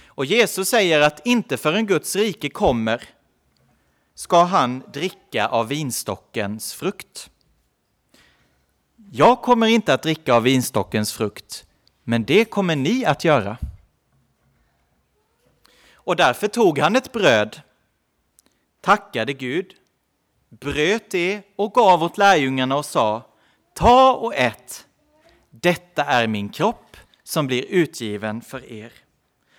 Och 0.05 0.25
Jesus 0.25 0.69
säger 0.69 1.01
att 1.01 1.25
inte 1.25 1.57
förrän 1.57 1.85
Guds 1.85 2.15
rike 2.15 2.49
kommer 2.49 3.09
ska 4.15 4.43
han 4.43 4.83
dricka 4.93 5.47
av 5.47 5.67
vinstockens 5.67 6.73
frukt. 6.73 7.29
Jag 9.11 9.41
kommer 9.41 9.67
inte 9.67 9.93
att 9.93 10.03
dricka 10.03 10.33
av 10.33 10.43
vinstockens 10.43 11.13
frukt, 11.13 11.65
men 12.11 12.25
det 12.25 12.45
kommer 12.45 12.75
ni 12.75 13.05
att 13.05 13.23
göra. 13.23 13.57
Och 15.93 16.15
därför 16.15 16.47
tog 16.47 16.79
han 16.79 16.95
ett 16.95 17.11
bröd, 17.11 17.61
tackade 18.81 19.33
Gud, 19.33 19.73
bröt 20.49 21.11
det 21.11 21.41
och 21.55 21.73
gav 21.73 22.03
åt 22.03 22.17
lärjungarna 22.17 22.77
och 22.77 22.85
sa 22.85 23.23
Ta 23.75 24.13
och 24.13 24.35
ät, 24.35 24.87
detta 25.49 26.03
är 26.03 26.27
min 26.27 26.49
kropp 26.49 26.97
som 27.23 27.47
blir 27.47 27.65
utgiven 27.65 28.41
för 28.41 28.71
er. 28.71 28.93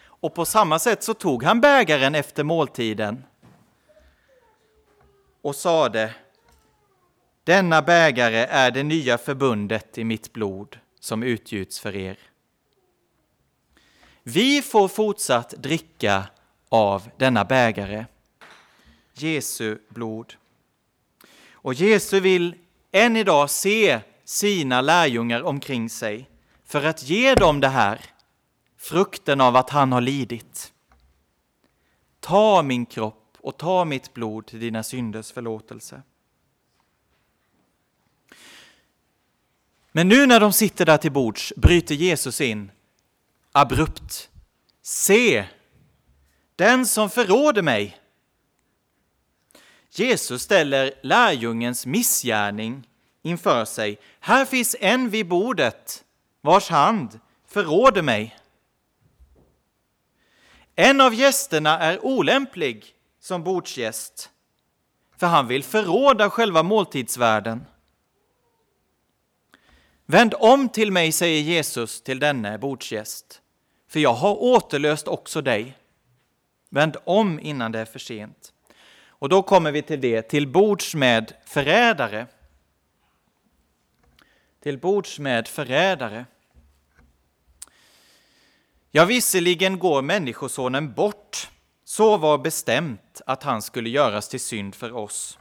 Och 0.05 0.35
på 0.35 0.45
samma 0.45 0.79
sätt 0.79 1.03
så 1.03 1.15
tog 1.15 1.43
han 1.43 1.61
bägaren 1.61 2.15
efter 2.15 2.45
måltiden 2.45 3.25
och 5.43 5.57
sade 5.57 6.15
Denna 7.45 7.83
bägare 7.83 8.47
är 8.51 8.71
det 8.71 8.83
nya 8.83 9.19
förbundet 9.19 9.99
i 9.99 10.05
mitt 10.05 10.33
blod 10.33 10.79
som 11.01 11.23
utgjuts 11.23 11.81
för 11.81 11.97
er. 11.97 12.19
Vi 14.23 14.63
får 14.63 14.89
fortsatt 14.89 15.51
dricka 15.51 16.27
av 16.69 17.11
denna 17.17 17.45
bägare, 17.45 18.07
Jesu 19.15 19.79
blod. 19.89 20.35
Och 21.53 21.75
Jesus 21.75 22.13
vill 22.13 22.55
än 22.93 23.17
idag 23.17 23.51
se 23.51 24.01
sina 24.25 24.81
lärjungar 24.81 25.43
omkring 25.43 25.91
sig 25.91 26.31
för 26.65 26.85
att 26.85 27.03
ge 27.03 27.35
dem 27.35 27.61
det 27.61 27.69
här, 27.69 28.01
frukten 28.79 29.41
av 29.41 29.57
att 29.57 29.71
han 29.71 29.93
har 29.93 30.01
lidit. 30.01 30.73
Ta 32.21 32.63
min 32.63 32.87
kropp 32.87 33.37
och 33.39 33.57
ta 33.57 33.85
mitt 33.85 34.15
blod 34.15 34.47
till 34.47 34.61
dina 34.61 34.83
synders 34.83 35.33
förlåtelse. 35.33 36.03
Men 39.93 40.09
nu 40.09 40.27
när 40.27 40.41
de 40.41 40.53
sitter 40.53 40.87
där 40.87 40.99
till 40.99 41.13
bords 41.13 41.53
bryter 41.57 41.95
Jesus 41.95 42.41
in 42.41 42.71
abrupt. 43.53 44.31
Se, 44.83 45.45
den 46.57 46.87
som 46.87 47.11
förråder 47.11 47.63
mig. 47.63 47.99
Jesus 49.91 50.43
ställer 50.43 50.95
lärjungens 51.03 51.87
missgärning 51.87 52.89
inför 53.23 53.65
sig. 53.65 53.99
Här 54.21 54.45
finns 54.45 54.77
en 54.81 55.11
vid 55.11 55.29
bordet 55.29 56.05
vars 56.41 56.69
hand 56.69 57.21
förråder 57.47 58.03
mig. 58.03 58.39
En 60.75 61.01
av 61.01 61.15
gästerna 61.15 61.79
är 61.79 62.05
olämplig 62.05 62.95
som 63.21 63.45
bordsgäst, 63.45 64.31
för 65.17 65.27
han 65.27 65.47
vill 65.47 65.65
förråda 65.65 66.31
själva 66.31 66.63
måltidsvärden. 66.63 67.67
Vänd 70.07 70.35
om 70.39 70.69
till 70.69 70.93
mig, 70.93 71.13
säger 71.13 71.43
Jesus 71.43 72.03
till 72.03 72.19
denne 72.19 72.59
bordsgäst, 72.59 73.42
för 73.93 74.01
jag 74.01 74.15
har 74.15 74.43
återlöst 74.43 75.09
också 75.09 75.41
dig. 75.41 75.77
Vänd 76.71 76.97
om 77.05 77.41
innan 77.41 77.73
det 77.73 77.79
är 77.79 77.85
för 77.85 77.99
sent. 77.99 78.53
Och 79.07 79.29
då 79.29 79.43
kommer 79.43 79.73
vi 79.73 79.83
till 79.83 80.01
det, 80.01 80.23
till 80.23 80.49
bords 80.49 80.95
med 80.95 81.33
förrädare. 81.45 82.27
Till 84.63 84.79
bords 84.79 85.19
med 85.19 85.49
förrädare. 85.49 86.27
Ja, 88.91 89.05
visserligen 89.05 89.79
går 89.79 90.03
Människosonen 90.03 90.93
bort. 90.93 91.51
Så 91.85 92.17
var 92.17 92.39
bestämt 92.39 93.21
att 93.27 93.43
han 93.43 93.63
skulle 93.63 93.89
göras 93.89 94.29
till 94.29 94.41
synd 94.41 94.75
för 94.75 94.93
oss. 94.93 95.39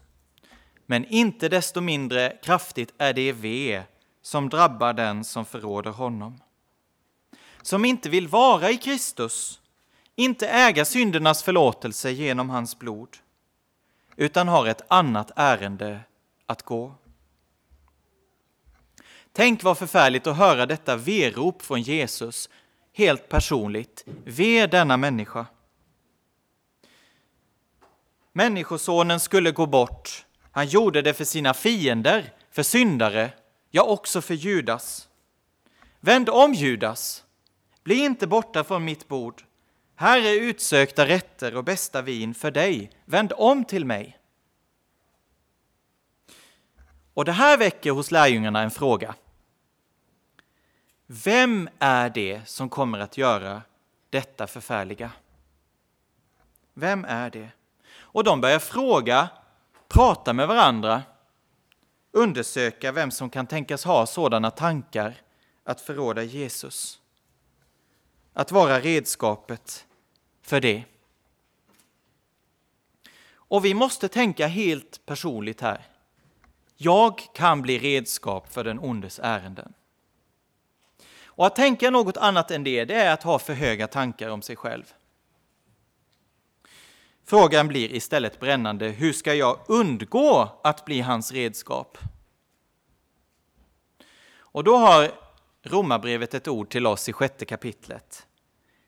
Men 0.85 1.05
inte 1.05 1.49
desto 1.49 1.81
mindre 1.81 2.37
kraftigt 2.43 2.93
är 2.97 3.13
det 3.13 3.31
ve 3.31 3.83
som 4.21 4.49
drabbar 4.49 4.93
den 4.93 5.23
som 5.23 5.45
förråder 5.45 5.91
honom. 5.91 6.39
Som 7.61 7.85
inte 7.85 8.09
vill 8.09 8.27
vara 8.27 8.71
i 8.71 8.77
Kristus, 8.77 9.61
inte 10.15 10.47
äga 10.47 10.85
syndernas 10.85 11.43
förlåtelse 11.43 12.11
genom 12.11 12.49
hans 12.49 12.79
blod, 12.79 13.17
utan 14.15 14.47
har 14.47 14.67
ett 14.67 14.81
annat 14.87 15.31
ärende 15.35 15.99
att 16.45 16.61
gå. 16.63 16.95
Tänk 19.33 19.63
vad 19.63 19.77
förfärligt 19.77 20.27
att 20.27 20.37
höra 20.37 20.65
detta 20.65 20.95
verop 20.95 21.61
från 21.61 21.81
Jesus 21.81 22.49
helt 22.93 23.29
personligt. 23.29 24.05
Ve 24.25 24.67
denna 24.67 24.97
människa. 24.97 25.45
Människosonen 28.33 29.19
skulle 29.19 29.51
gå 29.51 29.65
bort. 29.65 30.25
Han 30.51 30.67
gjorde 30.67 31.01
det 31.01 31.13
för 31.13 31.23
sina 31.23 31.53
fiender, 31.53 32.33
för 32.51 32.63
syndare, 32.63 33.31
ja, 33.69 33.83
också 33.83 34.21
för 34.21 34.33
Judas. 34.33 35.07
Vänd 35.99 36.29
om, 36.29 36.53
Judas. 36.53 37.23
Bli 37.83 37.95
inte 37.95 38.27
borta 38.27 38.63
från 38.63 38.85
mitt 38.85 39.07
bord. 39.07 39.43
Här 39.95 40.19
är 40.19 40.41
utsökta 40.41 41.07
rätter 41.07 41.55
och 41.55 41.63
bästa 41.63 42.01
vin 42.01 42.33
för 42.33 42.51
dig. 42.51 42.91
Vänd 43.05 43.33
om 43.37 43.65
till 43.65 43.85
mig. 43.85 44.17
Och 47.13 47.25
det 47.25 47.31
här 47.31 47.57
väcker 47.57 47.91
hos 47.91 48.11
lärjungarna 48.11 48.61
en 48.61 48.71
fråga. 48.71 49.15
Vem 51.05 51.69
är 51.79 52.09
det 52.09 52.41
som 52.47 52.69
kommer 52.69 52.99
att 52.99 53.17
göra 53.17 53.61
detta 54.09 54.47
förfärliga? 54.47 55.11
Vem 56.73 57.05
är 57.05 57.29
det? 57.29 57.49
Och 57.93 58.23
de 58.23 58.41
börjar 58.41 58.59
fråga, 58.59 59.29
prata 59.87 60.33
med 60.33 60.47
varandra, 60.47 61.03
undersöka 62.11 62.91
vem 62.91 63.11
som 63.11 63.29
kan 63.29 63.47
tänkas 63.47 63.85
ha 63.85 64.05
sådana 64.05 64.51
tankar 64.51 65.15
att 65.63 65.81
förråda 65.81 66.23
Jesus. 66.23 67.00
Att 68.33 68.51
vara 68.51 68.79
redskapet 68.79 69.85
för 70.41 70.61
det. 70.61 70.83
Och 73.33 73.65
vi 73.65 73.73
måste 73.73 74.07
tänka 74.07 74.47
helt 74.47 75.05
personligt 75.05 75.61
här. 75.61 75.85
Jag 76.77 77.21
kan 77.33 77.61
bli 77.61 77.79
redskap 77.79 78.53
för 78.53 78.63
den 78.63 78.79
ondes 78.79 79.19
ärenden. 79.23 79.73
Och 81.25 81.45
att 81.45 81.55
tänka 81.55 81.89
något 81.89 82.17
annat 82.17 82.51
än 82.51 82.63
det, 82.63 82.85
det 82.85 82.95
är 82.95 83.13
att 83.13 83.23
ha 83.23 83.39
för 83.39 83.53
höga 83.53 83.87
tankar 83.87 84.29
om 84.29 84.41
sig 84.41 84.55
själv. 84.55 84.93
Frågan 87.25 87.67
blir 87.67 87.95
istället 87.95 88.39
brännande, 88.39 88.87
hur 88.87 89.13
ska 89.13 89.33
jag 89.33 89.59
undgå 89.67 90.59
att 90.63 90.85
bli 90.85 91.01
hans 91.01 91.31
redskap? 91.31 91.97
Och 94.33 94.63
då 94.63 94.77
har 94.77 95.11
Romarbrevet 95.63 96.33
ett 96.33 96.47
ord 96.47 96.69
till 96.69 96.87
oss 96.87 97.09
i 97.09 97.13
sjätte 97.13 97.45
kapitlet. 97.45 98.27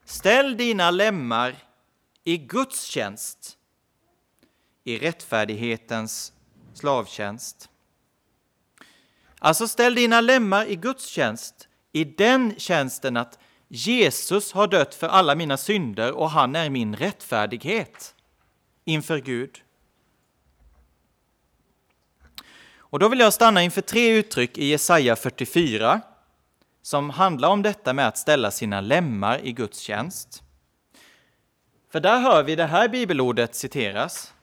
Ställ 0.06 0.58
dina 0.58 0.92
lemmar 0.92 1.56
i 2.24 2.38
Guds 2.38 2.84
tjänst, 2.84 3.58
i 4.84 4.98
rättfärdighetens 4.98 6.34
slavtjänst. 6.74 7.70
Alltså 9.40 9.68
ställ 9.68 9.96
dina 9.96 10.22
lemmar 10.22 10.66
i 10.66 10.76
Guds 10.76 11.06
tjänst, 11.06 11.68
i 11.92 12.04
den 12.04 12.56
tjänsten 12.58 13.18
att 13.18 13.40
Jesus 13.68 14.52
har 14.52 14.68
dött 14.68 14.96
för 14.96 15.08
alla 15.08 15.36
mina 15.36 15.58
synder 15.58 16.12
och 16.12 16.30
han 16.30 16.56
är 16.56 16.70
min 16.70 16.96
rättfärdighet. 16.96 18.16
inför 18.86 19.20
Gud. 19.20 19.62
Och 22.76 23.00
då 23.00 23.10
vill 23.10 23.20
jag 23.20 23.34
stanna 23.34 23.64
inför 23.64 23.82
tre 23.82 24.10
uttryck 24.10 24.58
i 24.58 24.66
Jesaja 24.66 25.16
44 25.16 26.02
som 26.84 27.10
handlar 27.10 27.50
om 27.50 27.62
detta 27.62 27.94
med 27.94 28.08
att 28.08 28.18
ställa 28.18 28.52
sina 28.52 28.82
lemmar 28.82 29.40
i 29.44 29.52
Guds 29.54 29.80
tjänst. 29.80 30.44
För 31.90 32.00
där 32.00 32.20
hör 32.20 32.44
vi 32.44 32.56
det 32.56 32.66
här 32.66 32.90
bibelordet 32.90 33.56
citeras. 33.56 34.34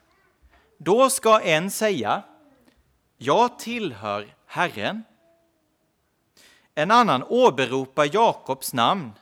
Då 0.78 1.10
ska 1.10 1.40
en 1.40 1.70
säga, 1.70 2.22
jag 3.16 3.58
tillhör 3.58 4.34
Herren. 4.46 5.04
En 6.74 6.90
annan 6.90 7.24
åberopar 7.28 8.08
Jakobs 8.12 8.74
namn. 8.74 9.12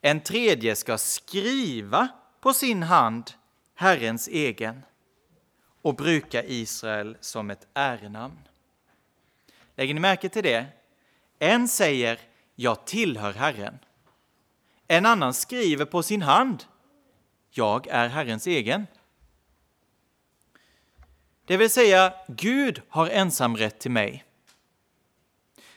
En 0.00 0.20
tredje 0.20 0.76
ska 0.76 0.98
skriva 0.98 2.08
på 2.40 2.52
sin 2.52 2.82
hand 2.82 3.30
Herrens 3.74 4.28
egen 4.28 4.82
och 5.82 5.94
bruka 5.94 6.44
Israel 6.44 7.16
som 7.20 7.50
ett 7.50 7.66
ärenamn. 7.74 8.38
Lägger 9.76 9.94
ni 9.94 10.00
märke 10.00 10.28
till 10.28 10.42
det? 10.42 10.66
En 11.38 11.68
säger 11.68 12.20
”Jag 12.54 12.86
tillhör 12.86 13.32
Herren”. 13.32 13.78
En 14.86 15.06
annan 15.06 15.34
skriver 15.34 15.84
på 15.84 16.02
sin 16.02 16.22
hand 16.22 16.64
”Jag 17.50 17.86
är 17.86 18.08
Herrens 18.08 18.46
egen”. 18.46 18.86
Det 21.44 21.56
vill 21.56 21.70
säga, 21.70 22.14
Gud 22.28 22.82
har 22.88 23.08
ensamrätt 23.08 23.78
till 23.78 23.90
mig. 23.90 24.24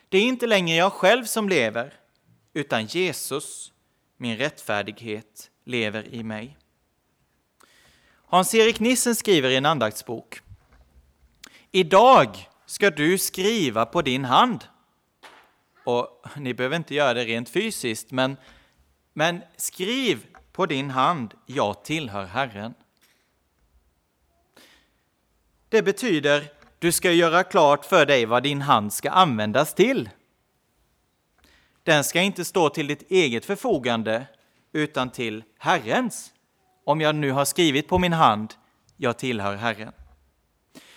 Det 0.10 0.18
är 0.18 0.24
inte 0.24 0.48
längre 0.48 0.76
jag 0.76 0.94
själv 0.94 1.26
som 1.26 1.50
lever, 1.50 1.94
utan 2.54 2.86
Jesus, 2.86 3.74
min 4.18 4.38
rättfärdighet, 4.38 5.52
lever 5.64 6.14
i 6.14 6.24
mig. 6.24 6.58
Hans-Erik 8.26 8.80
Nissen 8.80 9.16
skriver 9.16 9.50
i 9.50 9.56
en 9.56 9.66
andaktsbok. 9.66 10.42
Idag 11.72 12.50
ska 12.66 12.90
du 12.90 13.18
skriva 13.18 13.86
på 13.86 14.02
din 14.02 14.26
hand. 14.26 14.66
Och 15.84 16.24
ni 16.36 16.54
behöver 16.54 16.76
inte 16.76 16.96
göra 16.96 17.14
det 17.14 17.26
rent 17.26 17.50
fysiskt, 17.50 18.12
men, 18.12 18.38
men 19.14 19.42
skriv 19.58 20.26
på 20.52 20.66
din 20.66 20.90
hand, 20.90 21.34
jag 21.46 21.84
tillhör 21.84 22.26
Herren. 22.26 22.74
Det 25.70 25.82
betyder, 25.82 26.52
du 26.80 26.92
ska 26.92 27.12
göra 27.12 27.44
klart 27.44 27.86
för 27.86 28.06
dig 28.06 28.26
vad 28.26 28.44
din 28.44 28.62
hand 28.62 28.94
ska 28.94 29.10
användas 29.10 29.74
till. 29.74 30.10
Den 31.84 32.04
ska 32.04 32.22
inte 32.22 32.46
stå 32.46 32.70
till 32.70 32.88
ditt 32.88 33.12
eget 33.12 33.46
förfogande, 33.46 34.28
utan 34.72 35.12
till 35.12 35.44
Herrens. 35.58 36.34
Om 36.84 37.02
jag 37.02 37.16
nu 37.16 37.32
har 37.32 37.46
skrivit 37.46 37.88
på 37.88 38.00
min 38.00 38.14
hand, 38.14 38.54
jag 38.98 39.18
tillhör 39.18 39.56
Herren. 39.56 39.94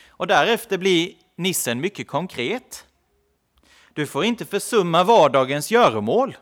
Och 0.09 0.27
därefter 0.27 0.79
blir 0.79 1.13
nissen 1.37 1.81
mycket 1.81 2.09
konkret. 2.09 2.87
Du 3.95 4.07
får 4.07 4.25
inte 4.25 4.45
försumma 4.45 5.05
vardagens 5.05 5.71
göromål. 5.71 6.37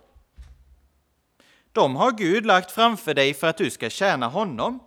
De 1.73 1.97
har 1.97 2.13
Gud 2.13 2.47
lagt 2.47 2.71
framför 2.71 3.15
dig 3.15 3.35
för 3.35 3.47
att 3.47 3.57
du 3.57 3.71
ska 3.71 3.91
tjäna 3.91 4.29
honom. 4.29 4.81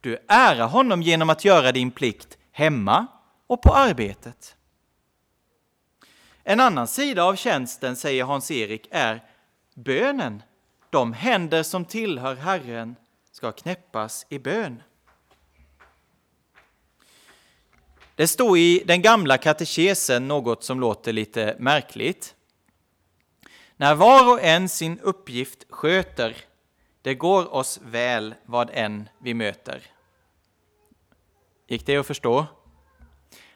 Du 0.00 0.18
ärar 0.28 0.66
honom 0.66 1.02
genom 1.02 1.30
att 1.30 1.44
göra 1.44 1.72
din 1.72 1.90
plikt 1.90 2.38
hemma 2.52 3.06
och 3.46 3.62
på 3.62 3.74
arbetet. 3.74 4.56
En 6.44 6.60
annan 6.60 6.86
sida 6.86 7.24
av 7.24 7.36
tjänsten, 7.36 7.96
säger 7.96 8.24
Hans-Erik, 8.24 8.88
är 8.90 9.24
bönen. 9.74 10.42
De 10.90 11.12
händer 11.12 11.62
som 11.62 11.84
tillhör 11.84 12.34
Herren 12.34 12.96
ska 13.32 13.52
knäppas 13.52 14.26
i 14.28 14.38
bön. 14.38 14.82
Det 18.20 18.28
står 18.28 18.58
i 18.58 18.82
den 18.86 19.02
gamla 19.02 19.38
katekesen 19.38 20.28
något 20.28 20.64
som 20.64 20.80
låter 20.80 21.12
lite 21.12 21.56
märkligt. 21.58 22.34
När 23.76 23.94
var 23.94 24.32
och 24.32 24.42
en 24.42 24.68
sin 24.68 24.98
uppgift 24.98 25.64
sköter, 25.70 26.36
det 27.02 27.14
går 27.14 27.54
oss 27.54 27.80
väl 27.82 28.34
vad 28.44 28.70
än 28.72 29.08
vi 29.18 29.34
möter. 29.34 29.82
Gick 31.68 31.86
det 31.86 31.96
att 31.96 32.06
förstå? 32.06 32.46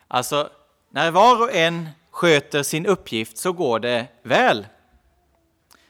Alltså, 0.08 0.50
när 0.90 1.10
var 1.10 1.42
och 1.42 1.54
en 1.54 1.88
sköter 2.10 2.62
sin 2.62 2.86
uppgift 2.86 3.38
så 3.38 3.52
går 3.52 3.80
det 3.80 4.06
väl. 4.22 4.66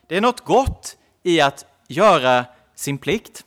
Det 0.07 0.17
är 0.17 0.21
något 0.21 0.41
gott 0.41 0.97
i 1.23 1.41
att 1.41 1.67
göra 1.89 2.45
sin 2.75 2.99
plikt. 2.99 3.45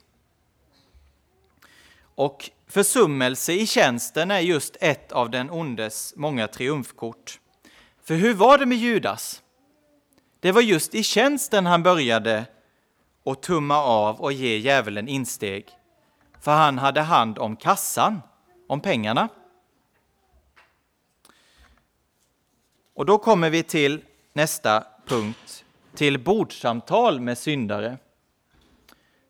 Och 2.01 2.51
försummelse 2.67 3.53
i 3.53 3.67
tjänsten 3.67 4.31
är 4.31 4.39
just 4.39 4.77
ett 4.79 5.11
av 5.11 5.29
den 5.29 5.49
ondes 5.49 6.13
många 6.15 6.47
triumfkort. 6.47 7.39
För 8.03 8.15
hur 8.15 8.33
var 8.33 8.57
det 8.57 8.65
med 8.65 8.77
Judas? 8.77 9.43
Det 10.39 10.51
var 10.51 10.61
just 10.61 10.95
i 10.95 11.03
tjänsten 11.03 11.65
han 11.65 11.83
började 11.83 12.45
att 13.25 13.43
tumma 13.43 13.77
av 13.77 14.21
och 14.21 14.33
ge 14.33 14.57
djävulen 14.57 15.07
insteg, 15.07 15.65
för 16.41 16.51
han 16.51 16.77
hade 16.77 17.01
hand 17.01 17.39
om 17.39 17.55
kassan, 17.55 18.21
om 18.67 18.81
pengarna. 18.81 19.29
Och 22.93 23.05
då 23.05 23.17
kommer 23.17 23.49
vi 23.49 23.63
till 23.63 24.01
nästa 24.33 24.83
punkt, 25.05 25.65
till 25.95 26.19
bordsamtal 26.19 27.19
med 27.19 27.37
syndare. 27.37 27.97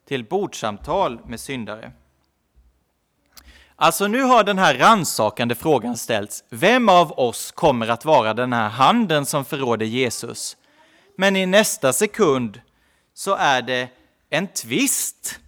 Till 0.06 0.26
bordsamtal 0.26 1.20
med 1.26 1.40
syndare. 1.40 1.92
Alltså 3.80 4.08
nu 4.08 4.22
har 4.22 4.44
den 4.44 4.58
här 4.58 4.78
ransakande 4.78 5.56
frågan 5.56 5.98
ställts. 5.98 6.44
Vem 6.50 6.90
av 6.90 7.20
oss 7.20 7.52
kommer 7.52 7.88
att 7.88 8.06
vara 8.06 8.34
den 8.34 8.54
här 8.54 8.70
handen 8.70 9.26
som 9.26 9.46
förråder 9.46 9.86
Jesus? 9.86 10.58
Men 11.18 11.36
i 11.36 11.46
nästa 11.46 11.94
sekund 11.94 12.62
så 13.14 13.36
är 13.36 13.62
det 13.62 13.90
en 14.30 14.48
tvist 14.48 15.40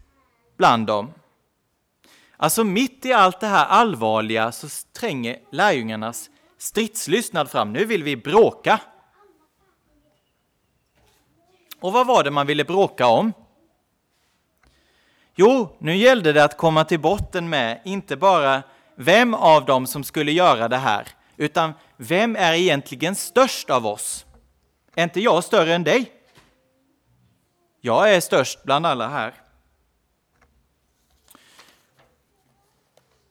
bland 0.58 0.88
dem. 0.88 1.14
Alltså 2.38 2.64
mitt 2.64 3.06
i 3.06 3.14
allt 3.14 3.40
det 3.40 3.48
här 3.48 3.66
allvarliga 3.66 4.52
så 4.52 4.68
tränger 5.00 5.38
lärjungarnas 5.52 6.30
stridslystnad 6.58 7.50
fram. 7.50 7.74
Nu 7.74 7.86
vill 7.86 8.04
vi 8.04 8.16
bråka. 8.16 8.80
Och 11.80 11.94
vad 11.94 12.08
var 12.08 12.24
det 12.24 12.32
man 12.32 12.48
ville 12.48 12.64
bråka 12.64 13.08
om? 13.08 13.34
Jo, 15.42 15.78
nu 15.80 15.96
gällde 15.96 16.34
det 16.34 16.44
att 16.44 16.58
komma 16.58 16.86
till 16.86 17.00
botten 17.00 17.50
med 17.50 17.82
inte 17.86 18.18
bara 18.18 18.64
vem 18.96 19.34
av 19.34 19.66
dem 19.66 19.88
som 19.88 20.04
skulle 20.04 20.32
göra 20.32 20.68
det 20.68 20.78
här, 20.78 21.08
utan 21.38 21.74
vem 21.98 22.36
är 22.36 22.54
egentligen 22.54 23.16
störst 23.16 23.70
av 23.70 23.88
oss? 23.88 24.26
Är 24.96 25.04
inte 25.04 25.20
jag 25.20 25.44
större 25.44 25.74
än 25.74 25.84
dig? 25.84 26.12
Jag 27.82 28.14
är 28.14 28.20
störst 28.20 28.64
bland 28.64 28.86
alla 28.86 29.08
här. 29.08 29.34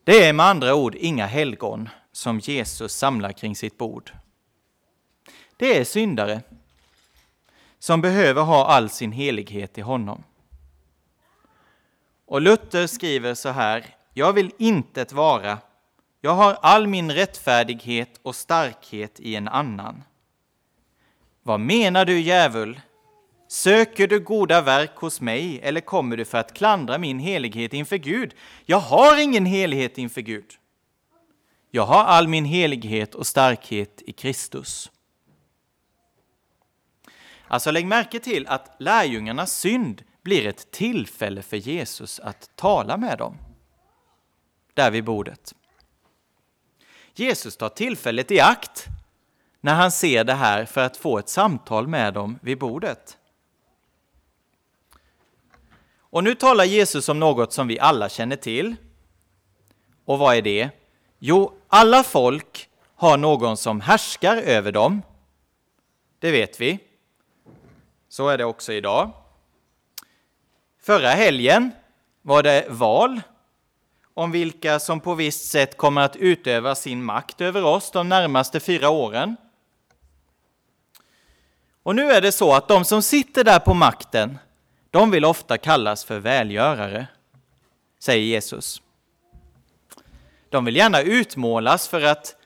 Det 0.05 0.25
är 0.25 0.33
med 0.33 0.47
andra 0.47 0.75
ord 0.75 0.95
inga 0.95 1.27
helgon 1.27 1.89
som 2.13 2.39
Jesus 2.39 2.93
samlar 2.93 3.33
kring 3.33 3.57
sitt 3.57 3.79
bord. 3.79 4.13
Det 5.57 5.79
är 5.79 5.85
syndare 5.85 6.41
som 7.79 8.01
behöver 8.01 8.43
ha 8.43 8.67
all 8.67 8.91
sin 8.91 9.13
helighet 9.13 9.79
i 9.79 9.81
honom. 9.81 10.25
Och 12.29 12.41
Luther 12.41 12.87
skriver 12.87 13.35
så 13.35 13.49
här, 13.49 13.87
jag 14.15 14.33
vill 14.33 14.53
intet 14.59 15.13
vara, 15.13 15.59
jag 16.21 16.35
har 16.35 16.59
all 16.63 16.87
min 16.87 17.13
rättfärdighet 17.13 18.21
och 18.23 18.35
starkhet 18.35 19.21
i 19.21 19.37
en 19.37 19.49
annan. 19.49 20.03
Vad 21.43 21.61
menar 21.61 22.05
du, 22.05 22.21
djävul? 22.21 22.81
Söker 23.49 24.09
du 24.09 24.21
goda 24.21 24.63
verk 24.63 24.97
hos 24.97 25.21
mig 25.21 25.61
eller 25.63 25.81
kommer 25.81 26.17
du 26.17 26.25
för 26.25 26.39
att 26.39 26.55
klandra 26.55 26.99
min 26.99 27.19
helighet 27.19 27.73
inför 27.73 27.97
Gud? 27.97 28.35
Jag 28.67 28.81
har 28.81 29.21
ingen 29.21 29.47
helighet 29.47 29.99
inför 29.99 30.21
Gud. 30.21 30.55
Jag 31.71 31.87
har 31.87 32.05
all 32.05 32.29
min 32.29 32.45
helighet 32.45 33.15
och 33.15 33.27
starkhet 33.27 34.03
i 34.07 34.13
Kristus. 34.13 34.91
Alltså 37.47 37.71
lägg 37.71 37.87
märke 37.87 38.21
till 38.21 38.47
att 38.47 38.77
lärjungarnas 38.79 39.59
synd 39.59 40.03
blir 40.29 40.47
ett 40.47 40.71
tillfälle 40.71 41.43
för 41.43 41.57
Jesus 41.57 42.21
att 42.21 42.51
tala 42.57 42.97
med 42.97 43.19
dem. 43.19 43.39
Där 44.75 44.91
vid 44.91 45.05
bordet. 45.05 45.55
Jesus 47.15 47.57
tar 47.57 47.69
tillfället 47.69 48.31
i 48.31 48.41
akt 48.41 48.87
när 49.61 49.75
han 49.75 49.91
ser 49.91 50.25
det 50.25 50.35
här 50.35 50.65
för 50.65 50.81
att 50.81 50.97
få 50.97 51.19
ett 51.19 51.29
samtal 51.29 51.87
med 51.87 52.15
dem 52.15 52.39
vid 52.43 52.59
bordet. 52.59 53.19
Och 55.99 56.25
nu 56.25 56.35
talar 56.35 56.65
Jesus 56.65 57.09
om 57.09 57.21
något 57.21 57.53
som 57.53 57.69
vi 57.69 57.79
alla 57.79 58.09
känner 58.09 58.37
till. 58.37 58.77
Och 60.05 60.19
vad 60.19 60.37
är 60.37 60.43
det? 60.43 60.71
Jo, 61.19 61.53
alla 61.69 62.03
folk 62.03 62.69
har 62.95 63.17
någon 63.17 63.57
som 63.57 63.81
härskar 63.81 64.37
över 64.37 64.73
dem. 64.73 65.03
Det 66.19 66.31
vet 66.31 66.61
vi. 66.61 66.79
Så 68.09 68.29
är 68.29 68.39
det 68.39 68.45
också 68.45 68.73
idag. 68.73 69.13
Förra 70.89 71.09
helgen 71.09 71.73
var 72.23 72.43
det 72.43 72.67
val 72.69 73.21
om 74.15 74.31
vilka 74.31 74.81
som 74.81 75.01
på 75.01 75.15
visst 75.15 75.51
sätt 75.51 75.77
kommer 75.77 76.01
att 76.01 76.17
utöva 76.17 76.75
sin 76.75 77.05
makt 77.05 77.41
över 77.41 77.65
oss 77.65 77.91
de 77.91 78.09
närmaste 78.09 78.61
fyra 78.61 78.89
åren. 78.89 79.37
Och 81.83 81.97
nu 81.97 82.11
är 82.11 82.21
det 82.21 82.33
så 82.33 82.55
att 82.55 82.69
de 82.69 82.85
som 82.85 83.03
sitter 83.03 83.45
där 83.45 83.59
på 83.59 83.75
makten, 83.75 84.39
de 84.91 85.11
vill 85.11 85.25
ofta 85.25 85.59
kallas 85.59 86.05
för 86.05 86.19
välgörare, 86.19 87.07
säger 88.01 88.25
Jesus. 88.25 88.83
De 90.49 90.65
vill 90.65 90.77
gärna 90.77 91.01
utmålas 91.01 91.89
för 91.89 92.03
att 92.03 92.37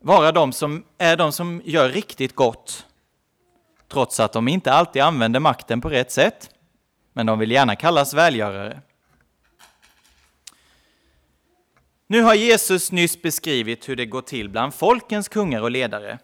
vara 0.00 0.32
de 0.32 0.52
som 0.52 0.84
är 0.98 1.16
de 1.16 1.32
som 1.32 1.62
gör 1.64 1.88
riktigt 1.88 2.34
gott, 2.34 2.86
trots 3.92 4.20
att 4.20 4.32
de 4.32 4.48
inte 4.48 4.72
alltid 4.72 5.02
använder 5.02 5.40
makten 5.40 5.80
på 5.80 5.88
rätt 5.88 6.12
sätt. 6.12 6.51
Men 7.12 7.26
de 7.26 7.38
vill 7.38 7.50
gärna 7.50 7.76
kallas 7.76 8.14
välgörare. 8.14 8.80
Nu 12.06 12.22
har 12.22 12.34
Jesus 12.34 12.92
nyss 12.92 13.22
beskrivit 13.22 13.88
hur 13.88 13.96
det 13.96 14.06
går 14.06 14.22
till 14.22 14.48
bland 14.48 14.74
folkens 14.74 15.28
kungar 15.28 15.62
och 15.62 15.70
ledare. 15.70 16.18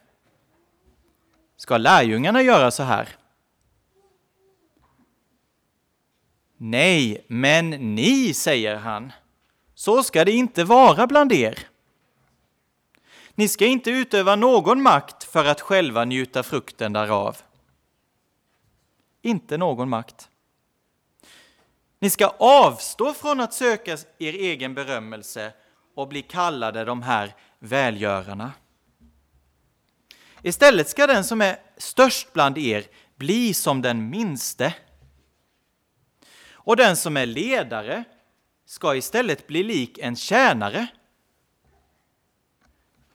Ska 1.57 1.77
lärjungarna 1.77 2.43
göra 2.43 2.71
så 2.71 2.83
här? 2.83 3.09
Nej, 6.57 7.25
men 7.29 7.71
ni, 7.71 8.35
säger 8.35 8.77
han, 8.77 9.13
så 9.75 10.03
ska 10.03 10.25
det 10.25 10.33
inte 10.33 10.65
vara 10.65 11.07
bland 11.07 11.33
er. 11.33 11.59
Ni 13.35 13.49
ska 13.49 13.67
inte 13.67 13.91
utöva 13.91 14.37
någon 14.37 14.83
makt 14.83 15.25
för 15.25 15.45
att 15.45 15.61
själva 15.61 16.05
njuta 16.05 16.43
frukten 16.43 16.93
därav. 16.93 17.37
Inte 19.23 19.57
någon 19.57 19.89
makt. 19.89 20.29
Ni 21.99 22.11
ska 22.11 22.27
avstå 22.39 23.15
från 23.15 23.41
att 23.41 23.55
söka 23.55 23.93
er 24.19 24.33
egen 24.33 24.75
berömmelse 24.75 25.53
och 25.95 26.09
bli 26.09 26.23
kallade 26.23 26.85
de 26.85 27.03
här 27.03 27.35
välgörarna. 27.59 28.53
Istället 30.43 30.89
ska 30.89 31.07
den 31.07 31.25
som 31.25 31.41
är 31.41 31.61
störst 31.77 32.33
bland 32.33 32.59
er 32.59 32.87
bli 33.17 33.55
som 33.55 33.83
den 33.83 34.11
minste. 34.11 34.75
Och 36.51 36.77
den 36.77 36.97
som 36.97 37.17
är 37.17 37.27
ledare 37.27 38.05
ska 38.65 38.95
istället 38.95 39.47
bli 39.47 39.63
lik 39.63 39.99
en 39.99 40.17
tjänare. 40.17 40.87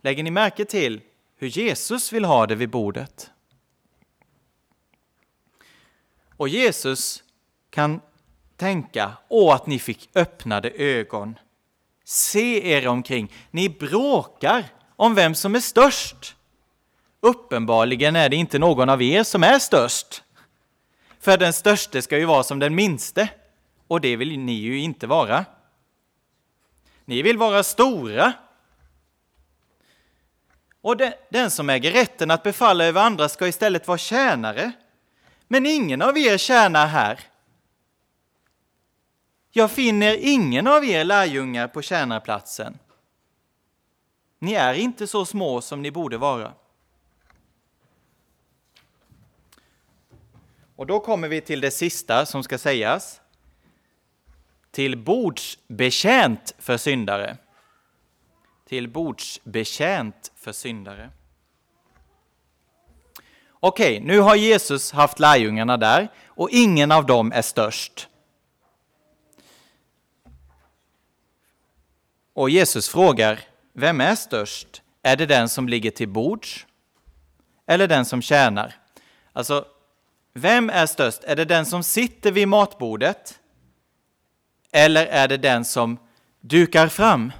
Lägger 0.01 0.23
ni 0.23 0.31
märke 0.31 0.65
till 0.65 1.01
hur 1.36 1.47
Jesus 1.47 2.13
vill 2.13 2.25
ha 2.25 2.47
det 2.47 2.55
vid 2.55 2.69
bordet? 2.69 3.31
Och 6.38 6.49
Jesus 6.49 7.23
kan 7.69 8.01
tänka, 8.64 9.11
åh 9.28 9.55
att 9.55 9.68
ni 9.68 9.80
fick 9.80 10.09
öppnade 10.16 10.70
ögon. 10.70 11.39
Se 12.03 12.72
er 12.74 12.88
omkring, 12.88 13.32
ni 13.51 13.70
bråkar 13.70 14.66
om 14.95 15.16
vem 15.16 15.36
som 15.36 15.55
är 15.55 15.59
störst. 15.59 16.36
Uppenbarligen 17.20 18.16
är 18.16 18.30
det 18.30 18.36
inte 18.36 18.59
någon 18.59 18.89
av 18.89 19.01
er 19.01 19.24
som 19.24 19.43
är 19.43 19.59
störst. 19.59 20.24
För 21.20 21.38
den 21.38 21.53
störste 21.53 22.01
ska 22.01 22.18
ju 22.18 22.26
vara 22.26 22.43
som 22.43 22.59
den 22.59 22.76
minste, 22.76 23.30
och 23.88 24.01
det 24.01 24.16
vill 24.16 24.39
ni 24.39 24.53
ju 24.53 24.80
inte 24.80 25.07
vara. 25.07 25.45
Ni 27.05 27.22
vill 27.22 27.38
vara 27.38 27.64
stora. 27.64 28.34
Och 30.82 30.97
den 31.30 31.51
som 31.51 31.70
äger 31.70 31.91
rätten 31.91 32.32
att 32.32 32.43
befalla 32.43 32.86
över 32.86 33.01
andra 33.01 33.30
ska 33.30 33.47
istället 33.47 33.88
vara 33.88 33.97
tjänare. 33.97 34.72
Men 35.47 35.66
ingen 35.66 36.01
av 36.01 36.18
er 36.18 36.38
tjänar 36.38 36.88
här. 36.88 37.20
Jag 39.55 39.71
finner 39.71 40.17
ingen 40.21 40.67
av 40.67 40.85
er 40.85 41.03
lärjungar 41.03 41.67
på 41.67 41.81
tjänarplatsen. 41.81 42.79
Ni 44.39 44.53
är 44.53 44.73
inte 44.73 45.07
så 45.07 45.25
små 45.25 45.61
som 45.61 45.81
ni 45.81 45.91
borde 45.91 46.17
vara. 46.17 46.53
Och 50.75 50.87
då 50.87 50.99
kommer 50.99 51.27
vi 51.27 51.41
till 51.41 51.61
det 51.61 51.71
sista 51.71 52.25
som 52.25 52.43
ska 52.43 52.57
sägas. 52.57 53.21
Till 54.71 54.97
bordsbetjänt 54.97 56.55
för 56.59 56.77
syndare. 56.77 57.37
Till 58.67 58.89
bordsbetjänt 58.89 60.31
för 60.35 60.51
syndare. 60.51 61.09
Okej, 63.49 63.99
nu 63.99 64.19
har 64.19 64.35
Jesus 64.35 64.91
haft 64.91 65.19
lärjungarna 65.19 65.77
där 65.77 66.07
och 66.25 66.49
ingen 66.51 66.91
av 66.91 67.05
dem 67.05 67.31
är 67.31 67.41
störst. 67.41 68.09
Och 72.34 72.49
Jesus 72.49 72.89
frågar, 72.89 73.39
vem 73.73 74.01
är 74.01 74.15
störst? 74.15 74.81
Är 75.01 75.17
det 75.17 75.25
den 75.25 75.49
som 75.49 75.69
ligger 75.69 75.91
till 75.91 76.09
bords? 76.09 76.67
Eller 77.65 77.88
den 77.88 78.05
som 78.05 78.21
tjänar? 78.21 78.75
Alltså, 79.34 79.65
vem 80.34 80.69
är 80.69 80.86
störst? 80.86 81.23
Är 81.23 81.36
det 81.36 81.45
den 81.45 81.65
som 81.65 81.84
sitter 81.84 82.31
vid 82.31 82.47
matbordet? 82.47 83.39
Eller 84.71 85.05
är 85.05 85.27
det 85.27 85.38
den 85.38 85.65
som 85.65 85.99
dukar 86.39 86.88
fram? 86.88 87.31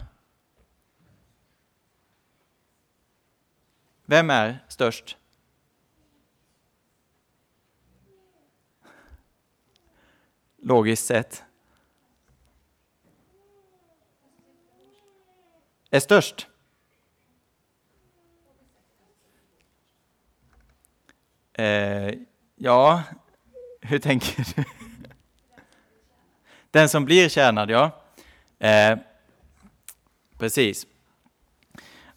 Vem 4.06 4.30
är 4.30 4.66
störst? 4.68 5.18
Logiskt 10.58 11.06
sett. 11.06 11.44
Är 15.94 16.00
störst? 16.00 16.48
Eh, 21.54 22.14
ja, 22.56 23.04
hur 23.82 24.00
tänker 24.00 24.46
du? 24.56 24.64
Den 26.72 26.90
som 26.90 27.06
blir 27.06 27.30
tjänad, 27.30 27.70
ja. 27.70 28.04
Eh, 28.60 28.98
precis. 30.38 30.88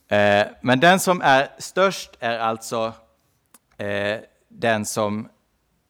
Eh, 0.09 0.47
men 0.61 0.81
den 0.81 1.01
som 1.01 1.21
är 1.21 1.49
störst 1.59 2.11
är 2.21 2.39
alltså 2.39 2.95
eh, 3.77 4.21
den 4.49 4.85
som, 4.85 5.29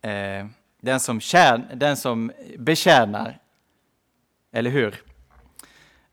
eh, 0.03 0.47
den, 0.81 1.01
som 1.01 1.21
tjän, 1.21 1.67
den 1.75 1.97
som 1.97 2.33
betjänar. 2.59 3.39
Eller 4.53 4.71
hur? 4.71 5.03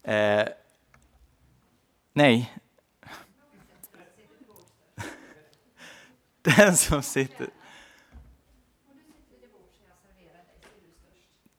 Eh, 0.04 0.48
Nej. 2.14 2.54
Den 6.42 6.78
som 6.78 7.04
sitter... 7.04 7.48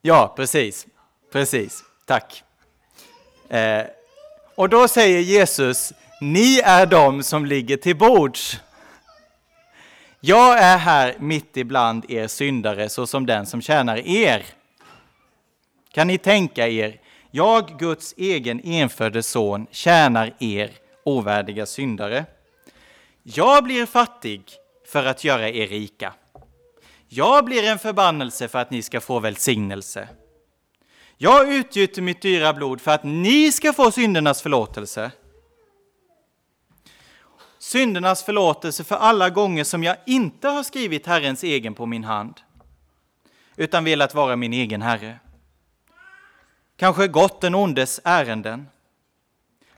Ja, 0.03 0.33
precis. 0.37 0.87
Precis. 1.33 1.85
Tack. 2.05 2.45
Eh, 3.49 3.85
och 4.55 4.69
då 4.69 4.89
säger 4.89 5.21
Jesus, 5.21 5.93
ni 6.21 6.59
är 6.59 6.87
de 6.87 7.23
som 7.23 7.47
ligger 7.47 7.77
till 7.77 7.97
bords. 7.97 8.61
Jag 10.21 10.59
är 10.59 10.79
här 10.79 11.15
mitt 11.19 11.57
ibland 11.57 12.11
er 12.11 12.27
syndare 12.27 12.89
såsom 12.89 13.27
den 13.27 13.47
som 13.47 13.63
tjänar 13.63 13.97
er. 14.07 14.47
Kan 15.93 16.07
ni 16.07 16.19
tänka 16.19 16.69
er, 16.69 17.01
jag, 17.37 17.79
Guds 17.79 18.15
egen 18.17 18.61
enfödde 18.65 19.23
son, 19.23 19.67
tjänar 19.71 20.35
er 20.39 20.71
ovärdiga 21.05 21.67
syndare. 21.67 22.25
Jag 23.23 23.65
blir 23.65 23.87
fattig 23.87 24.43
för 24.87 25.05
att 25.05 25.25
göra 25.25 25.49
er 25.49 25.67
rika. 25.67 26.13
Jag 27.09 27.45
blir 27.45 27.65
en 27.65 27.79
förbannelse 27.79 28.49
för 28.49 28.59
att 28.59 28.71
ni 28.71 28.83
ska 28.83 29.01
få 29.01 29.19
välsignelse. 29.19 30.09
Jag 31.17 31.55
utgjuter 31.55 32.03
mitt 32.03 32.23
dyra 32.23 32.53
blod 32.53 32.81
för 32.81 32.91
att 32.91 33.05
ni 33.05 33.53
ska 33.53 33.73
få 33.73 33.91
syndernas 33.91 34.43
förlåtelse. 34.43 35.11
Syndernas 37.59 38.25
förlåtelse 38.25 38.85
för 38.85 38.97
alla 38.97 39.31
gånger 39.31 39.65
som 39.65 39.85
jag 39.85 39.97
inte 40.07 40.49
har 40.49 40.63
skrivit 40.63 41.07
Herrens 41.07 41.43
egen 41.45 41.75
på 41.75 41.87
min 41.87 42.05
hand, 42.05 42.41
utan 43.57 43.85
velat 43.85 44.15
vara 44.15 44.37
min 44.37 44.53
egen 44.53 44.83
Herre. 44.83 45.19
Kanske 46.77 47.09
gått 47.09 47.41
den 47.41 47.55
ondes 47.55 48.01
ärenden. 48.05 48.69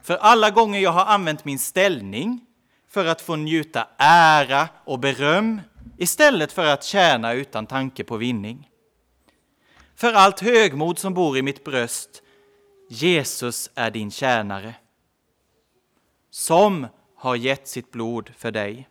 För 0.01 0.17
alla 0.17 0.49
gånger 0.49 0.79
jag 0.79 0.91
har 0.91 1.05
använt 1.05 1.45
min 1.45 1.59
ställning 1.59 2.45
för 2.89 3.05
att 3.05 3.21
få 3.21 3.35
njuta 3.35 3.87
ära 3.97 4.69
och 4.85 4.99
beröm 4.99 5.61
istället 5.97 6.51
för 6.51 6.65
att 6.65 6.83
tjäna 6.83 7.33
utan 7.33 7.65
tanke 7.65 8.03
på 8.03 8.17
vinning. 8.17 8.69
För 9.95 10.13
allt 10.13 10.39
högmod 10.39 10.99
som 10.99 11.13
bor 11.13 11.37
i 11.37 11.41
mitt 11.41 11.63
bröst, 11.63 12.21
Jesus 12.89 13.69
är 13.75 13.91
din 13.91 14.11
tjänare, 14.11 14.75
som 16.31 16.87
har 17.15 17.35
gett 17.35 17.67
sitt 17.67 17.91
blod 17.91 18.31
för 18.37 18.51
dig. 18.51 18.89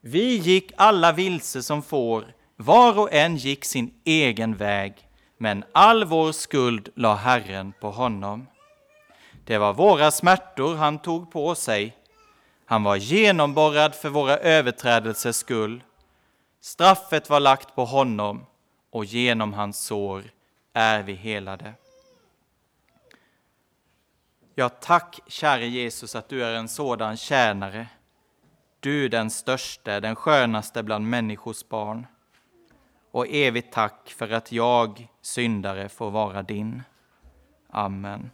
Vi 0.00 0.36
gick 0.36 0.72
alla 0.76 1.12
vilse 1.12 1.62
som 1.62 1.82
får, 1.82 2.34
var 2.56 2.98
och 2.98 3.12
en 3.12 3.36
gick 3.36 3.64
sin 3.64 4.00
egen 4.04 4.56
väg 4.56 5.05
men 5.36 5.64
all 5.72 6.04
vår 6.04 6.32
skuld 6.32 6.88
la 6.94 7.14
Herren 7.14 7.72
på 7.80 7.90
honom. 7.90 8.46
Det 9.44 9.58
var 9.58 9.72
våra 9.72 10.10
smärtor 10.10 10.74
han 10.76 10.98
tog 10.98 11.30
på 11.30 11.54
sig. 11.54 11.96
Han 12.66 12.82
var 12.82 12.96
genomborrad 12.96 13.94
för 13.94 14.08
våra 14.08 14.36
överträdelsers 14.38 15.36
skull. 15.36 15.82
Straffet 16.60 17.30
var 17.30 17.40
lagt 17.40 17.74
på 17.74 17.84
honom 17.84 18.46
och 18.90 19.04
genom 19.04 19.52
hans 19.52 19.86
sår 19.86 20.24
är 20.72 21.02
vi 21.02 21.12
helade. 21.12 21.74
Ja, 24.54 24.68
tack 24.68 25.20
käre 25.26 25.66
Jesus 25.66 26.14
att 26.14 26.28
du 26.28 26.44
är 26.44 26.54
en 26.54 26.68
sådan 26.68 27.16
tjänare. 27.16 27.86
Du 28.80 29.08
den 29.08 29.30
störste, 29.30 30.00
den 30.00 30.16
skönaste 30.16 30.82
bland 30.82 31.10
människors 31.10 31.68
barn. 31.68 32.06
Och 33.16 33.26
evigt 33.30 33.72
tack 33.72 34.14
för 34.18 34.32
att 34.32 34.52
jag, 34.52 35.08
syndare, 35.22 35.88
får 35.88 36.10
vara 36.10 36.42
din. 36.42 36.82
Amen. 37.70 38.30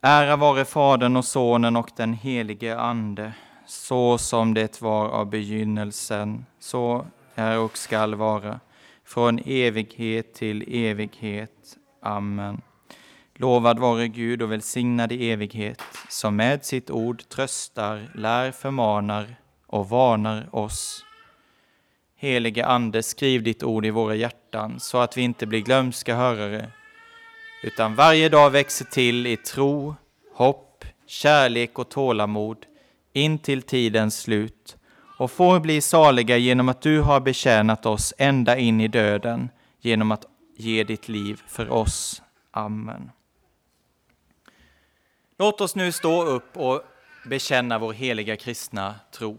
Ära 0.00 0.36
vare 0.36 0.64
Fadern 0.64 1.16
och 1.16 1.24
Sonen 1.24 1.76
och 1.76 1.90
den 1.96 2.12
helige 2.12 2.78
Ande, 2.78 3.32
så 3.66 4.18
som 4.18 4.54
det 4.54 4.80
var 4.80 5.08
av 5.08 5.26
begynnelsen, 5.30 6.46
så 6.58 7.06
är 7.34 7.58
och 7.58 7.78
skall 7.78 8.14
vara, 8.14 8.60
från 9.04 9.38
evighet 9.44 10.34
till 10.34 10.64
evighet. 10.68 11.76
Amen. 12.02 12.60
Lovad 13.34 13.78
vare 13.78 14.08
Gud 14.08 14.42
och 14.42 14.52
välsignad 14.52 15.12
i 15.12 15.30
evighet, 15.30 15.82
som 16.08 16.36
med 16.36 16.64
sitt 16.64 16.90
ord 16.90 17.28
tröstar, 17.28 18.12
lär, 18.14 18.52
förmanar 18.52 19.36
och 19.66 19.88
varnar 19.88 20.54
oss. 20.54 21.04
Helige 22.22 22.66
Ande, 22.66 23.02
skriv 23.02 23.42
ditt 23.42 23.62
ord 23.62 23.86
i 23.86 23.90
våra 23.90 24.14
hjärtan, 24.14 24.80
så 24.80 24.98
att 24.98 25.16
vi 25.16 25.22
inte 25.22 25.46
blir 25.46 25.60
glömska 25.60 26.16
hörare, 26.16 26.70
utan 27.62 27.94
varje 27.94 28.28
dag 28.28 28.50
växer 28.50 28.84
till 28.84 29.26
i 29.26 29.36
tro, 29.36 29.94
hopp, 30.34 30.84
kärlek 31.06 31.78
och 31.78 31.88
tålamod 31.88 32.66
in 33.12 33.38
till 33.38 33.62
tidens 33.62 34.20
slut 34.20 34.76
och 35.18 35.30
får 35.30 35.60
bli 35.60 35.80
saliga 35.80 36.36
genom 36.36 36.68
att 36.68 36.82
du 36.82 37.00
har 37.00 37.20
betjänat 37.20 37.86
oss 37.86 38.14
ända 38.18 38.56
in 38.56 38.80
i 38.80 38.88
döden 38.88 39.48
genom 39.80 40.12
att 40.12 40.24
ge 40.56 40.84
ditt 40.84 41.08
liv 41.08 41.42
för 41.46 41.70
oss. 41.70 42.22
Amen. 42.50 43.10
Låt 45.38 45.60
oss 45.60 45.74
nu 45.74 45.92
stå 45.92 46.24
upp 46.24 46.56
och 46.56 46.82
bekänna 47.26 47.78
vår 47.78 47.92
heliga 47.92 48.36
kristna 48.36 48.94
tro. 49.12 49.38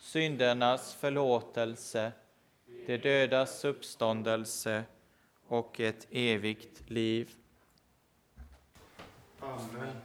syndernas 0.00 0.94
förlåtelse, 0.94 2.12
de 2.86 2.98
dödas 2.98 3.64
uppståndelse 3.64 4.84
och 5.48 5.80
ett 5.80 6.06
evigt 6.10 6.90
liv. 6.90 7.30
Amen. 9.40 9.96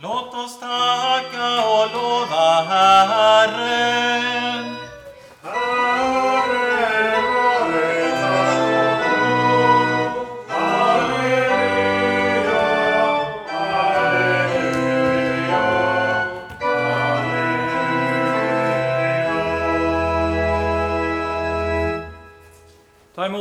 Låt 0.00 0.34
oss 0.34 0.60
tacka 0.60 1.68
och 1.68 1.94
lova 1.94 2.62
Herren. 2.62 4.77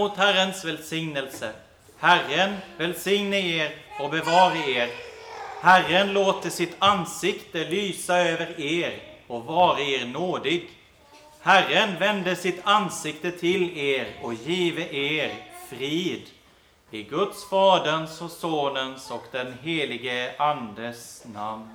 Emot 0.07 0.17
Herrens 0.17 0.65
välsignelse. 0.65 1.51
Herren 1.99 2.57
välsigne 2.77 3.39
er 3.39 3.71
och 3.99 4.09
bevare 4.09 4.71
er. 4.71 4.89
Herren 5.61 6.13
låter 6.13 6.49
sitt 6.49 6.75
ansikte 6.79 7.69
lysa 7.69 8.17
över 8.17 8.61
er 8.61 8.93
och 9.27 9.45
vare 9.45 9.81
er 9.81 10.05
nådig. 10.05 10.69
Herren 11.41 11.99
vände 11.99 12.35
sitt 12.35 12.59
ansikte 12.63 13.31
till 13.31 13.77
er 13.77 14.07
och 14.21 14.33
give 14.33 14.95
er 14.95 15.31
frid. 15.69 16.23
I 16.91 17.03
Guds, 17.03 17.49
Faderns 17.49 18.21
och 18.21 18.31
Sonens 18.31 19.11
och 19.11 19.23
den 19.31 19.53
helige 19.63 20.35
Andes 20.37 21.23
namn. 21.25 21.67